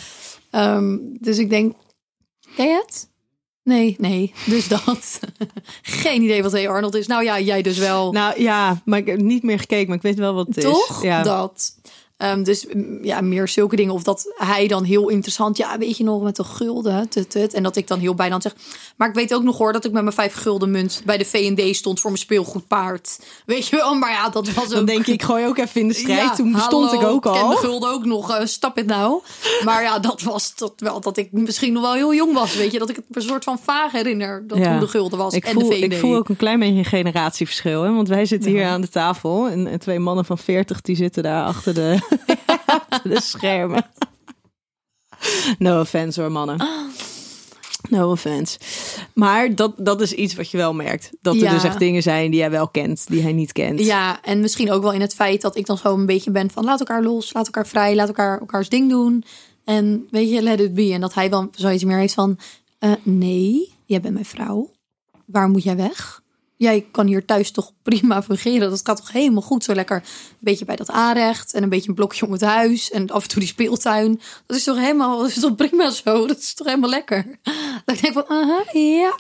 [0.52, 1.76] Ehm, dus ik denk,
[2.56, 3.10] ken je het?
[3.64, 4.34] Nee, nee.
[4.46, 5.20] Dus dat.
[5.82, 7.08] Geen idee wat Hey Arnold is.
[7.08, 8.12] Nou ja, jij dus wel.
[8.12, 10.64] Nou ja, maar ik heb niet meer gekeken, maar ik weet wel wat het is.
[10.64, 11.04] Toch?
[11.04, 11.24] Ja.
[11.24, 11.76] Dat.
[12.18, 12.66] Ehm, dus
[13.02, 13.94] ja, meer zulke dingen.
[13.94, 17.10] Of dat hij dan heel interessant, ja, weet je nog, met de gulden.
[17.10, 17.54] Tut, tut.
[17.54, 18.56] En dat ik dan heel bijna zeg.
[18.96, 21.26] Maar ik weet ook nog hoor dat ik met mijn vijf gulden munt bij de
[21.26, 23.20] V&D stond voor mijn speelgoedpaard.
[23.46, 24.88] Weet je wel, maar ja, dat was Dan ook...
[24.88, 26.22] denk ik, ik gooi ook even in de strijd.
[26.22, 27.56] Ja, Toen stond ik ook ken de al.
[27.56, 28.30] gulden ook nog.
[28.32, 29.22] eh, stap het nou.
[29.64, 32.56] Maar ja, dat was tot wel dat ik misschien nog wel heel jong was.
[32.56, 34.44] Weet je, dat ik het een soort van vaag herinner.
[34.48, 34.72] Dat Ja.
[34.72, 35.34] hoe de gulden was.
[35.34, 35.84] Ik en voel, de VD.
[35.94, 37.84] ik voel ook een klein beetje een generatieverschil.
[37.84, 37.94] Hè?
[37.94, 39.48] Want wij zitten hier aan de tafel.
[39.48, 42.04] En, en twee mannen van 40 die zitten daar achter de,
[43.04, 43.86] de schermen.
[45.58, 46.68] No offense hoor, mannen.
[47.90, 48.60] No offense.
[49.14, 51.10] Maar dat, dat is iets wat je wel merkt.
[51.22, 51.52] Dat er Ja.
[51.52, 53.80] dus echt dingen zijn die jij wel kent, die hij niet kent.
[53.80, 56.52] Ja, en misschien ook wel in het feit dat ik dan zo een beetje ben
[56.52, 59.24] van laat elkaar los, laat elkaar vrij, laat elkaar elkaars ding doen.
[59.64, 60.94] En weet je, let it be.
[60.94, 62.38] En dat hij wel zoiets meer heeft van
[62.80, 64.72] eh, nee, jij bent mijn vrouw.
[65.26, 66.22] Waar moet jij weg?
[66.66, 68.70] Jij kan hier thuis toch prima fungeren.
[68.70, 69.64] Dat gaat toch helemaal goed.
[69.64, 71.54] Zo lekker een beetje bij dat aanrecht.
[71.54, 72.92] En een beetje een blokje om het huis.
[72.92, 74.22] En af en toe die speeltuin.
[74.46, 76.26] Dat is toch helemaal dat is toch prima zo.
[76.28, 77.26] Dat is toch helemaal lekker.
[77.86, 79.20] Dat ik denk van, aha, ja.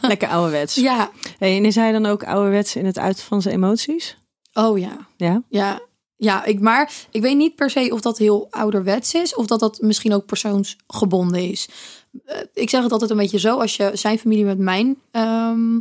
[0.00, 0.74] Lekker ouderwets.
[0.74, 1.10] Ja.
[1.38, 4.16] Hey, en is hij dan ook ouderwets in het uiten van zijn emoties?
[4.52, 5.06] Oh ja.
[5.16, 5.42] Ja?
[5.48, 5.80] Ja,
[6.16, 9.60] ja ik, maar ik weet niet per se of dat heel ouderwets is of dat
[9.60, 11.68] dat misschien ook persoonsgebonden is.
[12.24, 15.78] Eh, ik zeg het altijd een beetje zo: als je zijn familie met mijn ehm,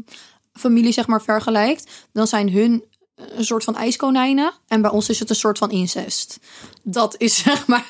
[0.54, 2.84] familie zeg maar vergelijkt, dan zijn hun
[3.16, 6.40] een soort van ijskonijnen en bij ons is het een soort van incest.
[6.84, 7.86] Dat is zeg maar,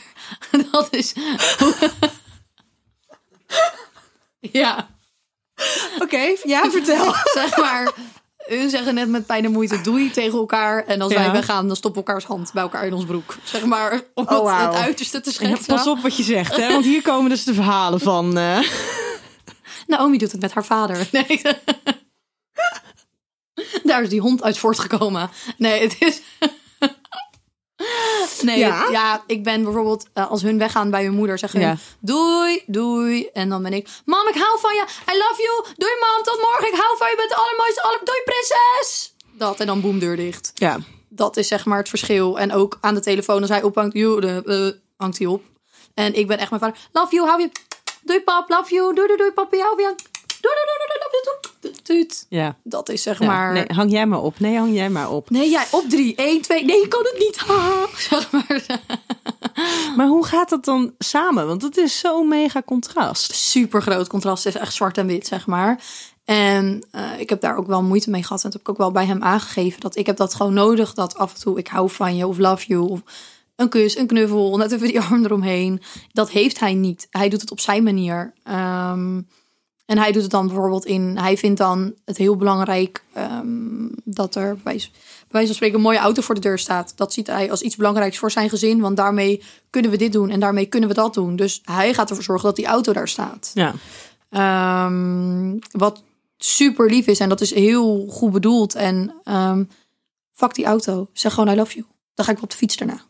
[0.72, 1.14] dat is.
[4.39, 4.88] ja.
[5.99, 7.14] Oké, ja, vertel.
[7.41, 7.91] zeg maar.
[8.43, 10.86] Hun zeggen net met pijn en moeite doei tegen elkaar.
[10.86, 11.20] En als Ja.
[11.20, 13.36] wij weggaan, dan stoppen we elkaars hand bij elkaar in ons broek.
[13.43, 15.76] Zeg maar, om Oh, het, uiterste te Ja, schetsen.
[15.76, 16.68] pas op wat je zegt, hè?
[16.72, 18.38] want hier komen dus de verhalen van.
[18.38, 18.59] eh.
[19.88, 21.07] Naomi doet het met haar vader.
[21.11, 21.41] Nee.
[23.94, 25.30] Daar is die hond uit voortgekomen.
[25.58, 26.22] Nee, het is...
[28.41, 28.88] Nee, Ja?
[28.91, 29.24] ja?
[29.28, 31.78] ik ben bijvoorbeeld, eh, als hun weggaan bij hun moeder, zeggen hun, Ja.
[32.00, 33.28] doei, doei.
[33.34, 34.82] En dan ben ik, mam, ik hou van je.
[35.14, 35.76] I love you.
[35.78, 36.68] Doei, mam, tot morgen.
[36.68, 37.12] Ik hou van je.
[37.14, 37.82] Je bent de allermooiste.
[37.84, 38.00] Alle...
[38.04, 39.14] Doei, prinses.
[39.34, 40.52] Dat, en dan boem, deur dicht.
[40.56, 40.80] Ja,
[41.10, 42.39] Dat is zeg maar het verschil.
[42.39, 45.44] En ook aan de telefoon, als hij ophangt, joh, de, eh, hangt hij op.
[45.94, 46.80] En ik ben echt mijn vader.
[46.91, 47.50] Love you, hou je.
[48.02, 48.94] Doei pap, love you.
[48.96, 49.96] Doei, doei, doei, papi, hou je.
[52.30, 52.56] Ja.
[52.64, 53.54] Dat is zeg maar...
[53.54, 54.39] Nee, hang jij maar op.
[54.39, 55.30] Nee, hang jij maar op.
[55.30, 56.16] Nee, jij op drie.
[56.16, 56.66] één, twee.
[56.66, 57.36] Nee, je kan het niet.
[58.10, 58.82] Zeg maar.
[59.96, 61.48] Maar hoe gaat dat dan samen?
[61.48, 63.36] Want het is zo'n mega contrast.
[63.36, 64.44] Super groot contrast.
[64.44, 65.84] Het is echt zwart en wit, zeg maar.
[66.26, 68.44] En eh, ik heb daar ook wel moeite mee gehad.
[68.44, 69.80] En dat heb ik ook wel bij hem aangegeven.
[69.80, 70.94] Dat ik heb dat gewoon nodig.
[70.94, 72.89] Dat af en toe ik hou van je of love you.
[72.89, 73.02] Of
[73.56, 74.58] een kus, een knuffel.
[74.58, 75.82] Net even die arm eromheen.
[76.12, 77.08] Dat heeft hij niet.
[77.10, 78.34] Hij doet het op zijn manier.
[78.44, 79.22] Ehm,
[79.94, 81.18] en hij doet het dan bijvoorbeeld in...
[81.18, 84.89] Hij vindt dan het heel belangrijk ehm, dat er bij, bij
[85.30, 86.94] wijze van spreken een mooie auto voor de deur staat.
[86.96, 88.80] Dat ziet hij als iets belangrijks voor zijn gezin.
[88.80, 91.36] Want daarmee kunnen we dit doen en daarmee kunnen we dat doen.
[91.36, 93.52] Dus hij gaat ervoor zorgen dat die auto daar staat.
[93.54, 93.74] Ja.
[94.30, 96.04] Ehm, wat
[96.38, 98.76] super lief is en dat is heel goed bedoeld.
[98.76, 99.64] En ehm
[100.32, 101.08] fuck die auto.
[101.14, 101.86] Zeg gewoon I love you.
[102.14, 103.02] Dan ga ik op de fiets daarna.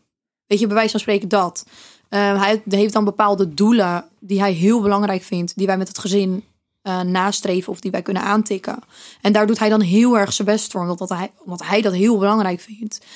[0.46, 1.66] Weet je, bij wijze van spreken dat.
[2.08, 5.56] Hij heeft dan bepaalde doelen die hij heel belangrijk vindt.
[5.56, 6.44] Die wij met het gezin
[6.84, 8.78] eh, nastreven of die wij kunnen aantikken.
[9.20, 10.80] En daar doet hij dan heel erg zijn best voor.
[10.80, 13.06] Omdat, dat hij, omdat hij dat heel belangrijk vindt.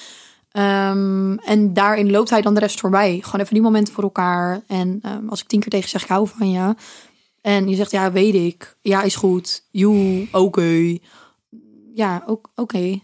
[0.50, 3.20] Ehm, en daarin loopt hij dan de rest voorbij.
[3.22, 4.62] Gewoon even die momenten voor elkaar.
[4.66, 6.74] En ehm, als ik tien keer tegen zeg, ik hou van je.
[7.40, 8.76] En je zegt, ja, weet ik.
[8.80, 9.64] Ja, is goed.
[9.70, 10.98] Joe, oké.
[11.94, 13.00] Ja, ook oké.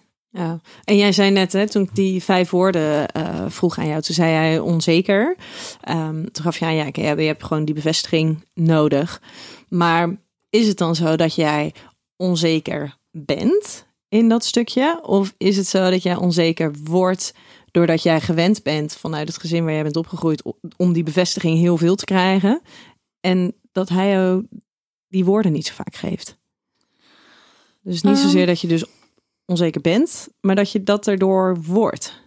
[0.84, 4.14] En jij zei net, hè, toen ik die vijf woorden uh, vroeg aan jou, toen
[4.14, 5.36] zei jij onzeker.
[5.88, 9.22] Um, toen gaf je aan, ja, je hebt gewoon die bevestiging nodig.
[9.68, 10.16] Maar
[10.54, 11.74] is het dan zo dat jij
[12.16, 15.00] onzeker bent in dat stukje?
[15.02, 17.34] Of is het zo dat jij onzeker wordt
[17.70, 20.42] doordat jij gewend bent vanuit het gezin waar jij bent opgegroeid
[20.76, 22.60] om die bevestiging heel veel te krijgen?
[23.20, 24.46] En dat hij jou
[25.08, 26.36] die woorden niet zo vaak geeft.
[27.82, 28.48] Dus niet zozeer ehm.
[28.48, 28.84] dat je dus
[29.44, 32.22] onzeker bent, maar dat je dat erdoor wordt.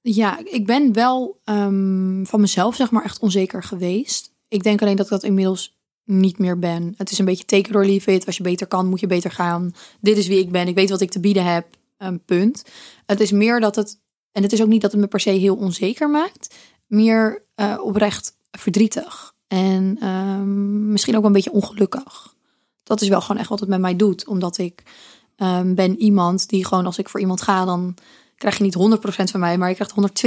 [0.00, 4.32] Ja, ik ben wel um, van mezelf zeg maar echt onzeker geweest.
[4.48, 5.77] Ik denk alleen dat ik dat inmiddels
[6.08, 6.94] niet meer ben.
[6.96, 8.26] Het is een beetje teken door leave it.
[8.26, 9.74] Als je beter kan, moet je beter gaan.
[10.00, 10.68] Dit is wie ik ben.
[10.68, 11.66] Ik weet wat ik te bieden heb.
[11.98, 12.64] Een punt.
[13.06, 14.00] Het is meer dat het,
[14.32, 16.54] en het is ook niet dat het me per se heel onzeker maakt.
[16.86, 19.34] Meer uh, oprecht verdrietig.
[19.48, 22.34] En um, misschien ook een beetje ongelukkig.
[22.82, 24.26] Dat is wel gewoon echt wat het met mij doet.
[24.26, 24.82] Omdat ik
[25.36, 27.94] um, ben iemand die gewoon als ik voor iemand ga, dan
[28.38, 30.22] krijg je niet 100% van mij, maar je krijgt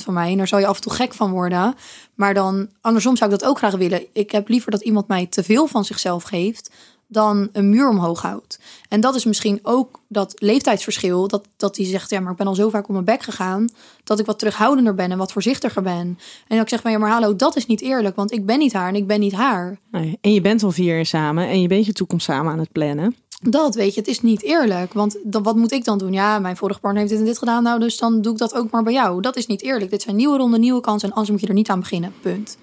[0.00, 0.30] 120% van mij.
[0.30, 1.74] En daar zou je af en toe gek van worden.
[2.14, 4.04] Maar dan, andersom zou ik dat ook graag willen.
[4.12, 6.70] Ik heb liever dat iemand mij te veel van zichzelf geeft
[7.10, 8.60] dan een muur omhoog houdt.
[8.88, 11.28] En dat is misschien ook dat leeftijdsverschil.
[11.28, 13.68] Dat, dat die zegt, ja, maar ik ben al zo vaak op mijn bek gegaan...
[14.04, 16.00] dat ik wat terughoudender ben en wat voorzichtiger ben.
[16.00, 18.16] En dan ik zeg, maar ja, maar hallo, dat is niet eerlijk...
[18.16, 19.78] want ik ben niet haar en ik ben niet haar.
[19.90, 22.58] Nee, en je bent al vier jaar samen en je bent je toekomst samen aan
[22.58, 23.16] het plannen.
[23.42, 24.92] Dat weet je, het is niet eerlijk.
[24.92, 26.12] Want dan, wat moet ik dan doen?
[26.12, 27.62] Ja, mijn vorige partner heeft dit en dit gedaan.
[27.62, 29.20] Nou, dus dan doe ik dat ook maar bij jou.
[29.20, 29.90] Dat is niet eerlijk.
[29.90, 31.08] Dit zijn nieuwe ronden, nieuwe kansen.
[31.08, 32.14] En anders moet je er niet aan beginnen.
[32.20, 32.58] Punt.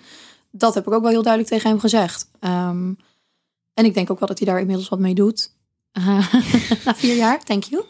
[0.52, 2.30] Dat heb ik ook wel heel duidelijk tegen hem gezegd.
[2.40, 2.98] Um,
[3.74, 5.52] en ik denk ook wel dat hij daar inmiddels wat mee doet.
[6.86, 7.84] Na vier jaar, thank you.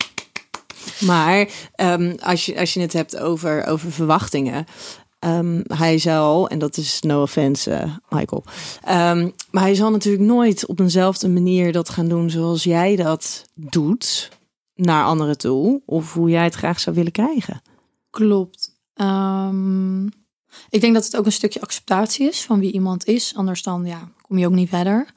[1.00, 4.66] Maar um, als, je, als je het hebt over, over verwachtingen.
[5.20, 8.44] Um, hij zal, en dat is no offense, uh, Michael.
[8.90, 13.46] Um, maar hij zal natuurlijk nooit op eenzelfde manier dat gaan doen zoals jij dat
[13.54, 14.30] doet
[14.76, 15.82] naar anderen toe.
[15.86, 17.62] Of hoe jij het graag zou willen krijgen.
[18.10, 18.76] Klopt.
[18.96, 20.06] Um,
[20.70, 23.34] ik denk dat het ook een stukje acceptatie is van wie iemand is.
[23.36, 25.14] Anders dan ja, kom je ook niet verder.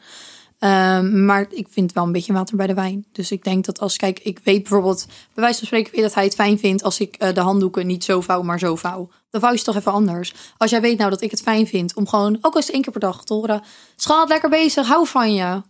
[0.64, 3.06] Um, maar ik vind wel een beetje water bij de wijn.
[3.12, 6.14] Dus ik denk dat als, kijk, ik weet bijvoorbeeld, bij wijze van spreken, weet dat
[6.14, 9.10] hij het fijn vindt als ik uh, de handdoeken niet zo vouw, maar zo vouw.
[9.30, 10.34] Dan vouw je ze toch even anders.
[10.56, 12.92] Als jij weet nou dat ik het fijn vind om gewoon, ook eens één keer
[12.92, 13.62] per dag te horen,
[13.96, 15.62] schat, lekker bezig, hou van je.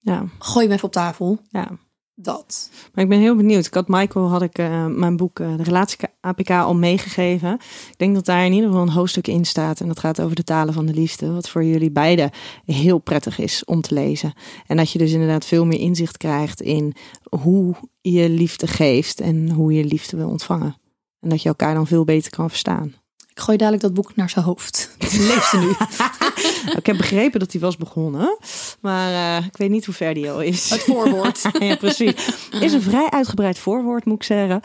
[0.00, 0.24] Ja.
[0.38, 1.38] Gooi hem even op tafel.
[1.48, 1.68] Ja
[2.14, 2.70] dat.
[2.92, 3.66] Maar ik ben heel benieuwd.
[3.66, 7.52] Ik had Michael, had ik uh, mijn boek uh, De Relatie APK al meegegeven.
[7.90, 9.80] Ik denk dat daar in ieder geval een hoofdstuk in staat.
[9.80, 11.32] En dat gaat over de talen van de liefde.
[11.32, 12.30] Wat voor jullie beiden
[12.66, 14.32] heel prettig is om te lezen.
[14.66, 16.94] En dat je dus inderdaad veel meer inzicht krijgt in
[17.40, 19.20] hoe je liefde geeft.
[19.20, 20.76] En hoe je liefde wil ontvangen.
[21.20, 22.94] En dat je elkaar dan veel beter kan verstaan.
[23.30, 24.96] Ik gooi dadelijk dat boek naar zijn hoofd.
[24.98, 25.72] Lees ze nu.
[26.76, 28.38] ik heb begrepen dat hij was begonnen.
[28.80, 29.10] Maar
[29.40, 30.70] uh, ik weet niet hoe ver die al is.
[30.70, 31.42] Het voorwoord.
[31.58, 32.12] ja, precies.
[32.60, 34.60] Is een vrij uitgebreid voorwoord, moet ik zeggen.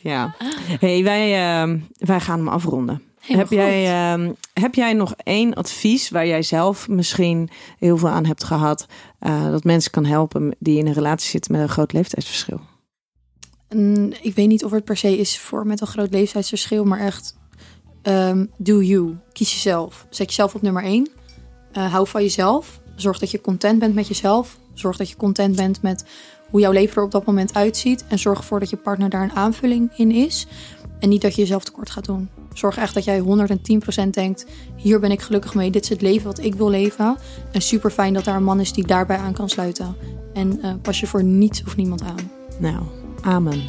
[0.00, 0.34] Ja.
[0.80, 3.02] hey, wij, uh, wij gaan hem afronden.
[3.20, 8.26] heb jij, uh, heb jij nog één advies waar jij zelf misschien heel veel aan
[8.26, 8.86] hebt gehad?
[9.20, 12.60] Uh, dat mensen kan helpen die in een relatie zitten met een groot leeftijdsverschil?
[14.22, 17.38] Ik weet niet of het per se is voor met een groot leeftijdsverschil, maar echt
[18.02, 19.16] um, do you.
[19.32, 20.06] Kies jezelf.
[20.10, 21.08] Zet jezelf op nummer één.
[21.76, 22.80] Uh, hou van jezelf.
[22.94, 24.58] Zorg dat je content bent met jezelf.
[24.74, 26.04] Zorg dat je content bent met
[26.50, 28.04] hoe jouw leven er op dat moment uitziet.
[28.08, 30.46] En zorg ervoor dat je partner daar een aanvulling in is.
[30.98, 32.28] En niet dat je jezelf tekort gaat doen.
[32.54, 33.22] Zorg echt dat jij
[34.06, 34.46] 110% denkt:
[34.76, 35.70] hier ben ik gelukkig mee.
[35.70, 37.16] Dit is het leven wat ik wil leven.
[37.52, 39.96] En super fijn dat daar een man is die daarbij aan kan sluiten.
[40.34, 42.30] En uh, pas je voor niets of niemand aan.
[42.58, 42.82] Nou,
[43.22, 43.62] amen.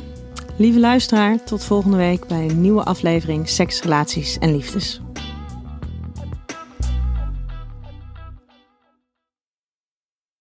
[0.57, 5.01] Lieve luisteraar, tot volgende week bij een nieuwe aflevering Seks, Relaties en Liefdes.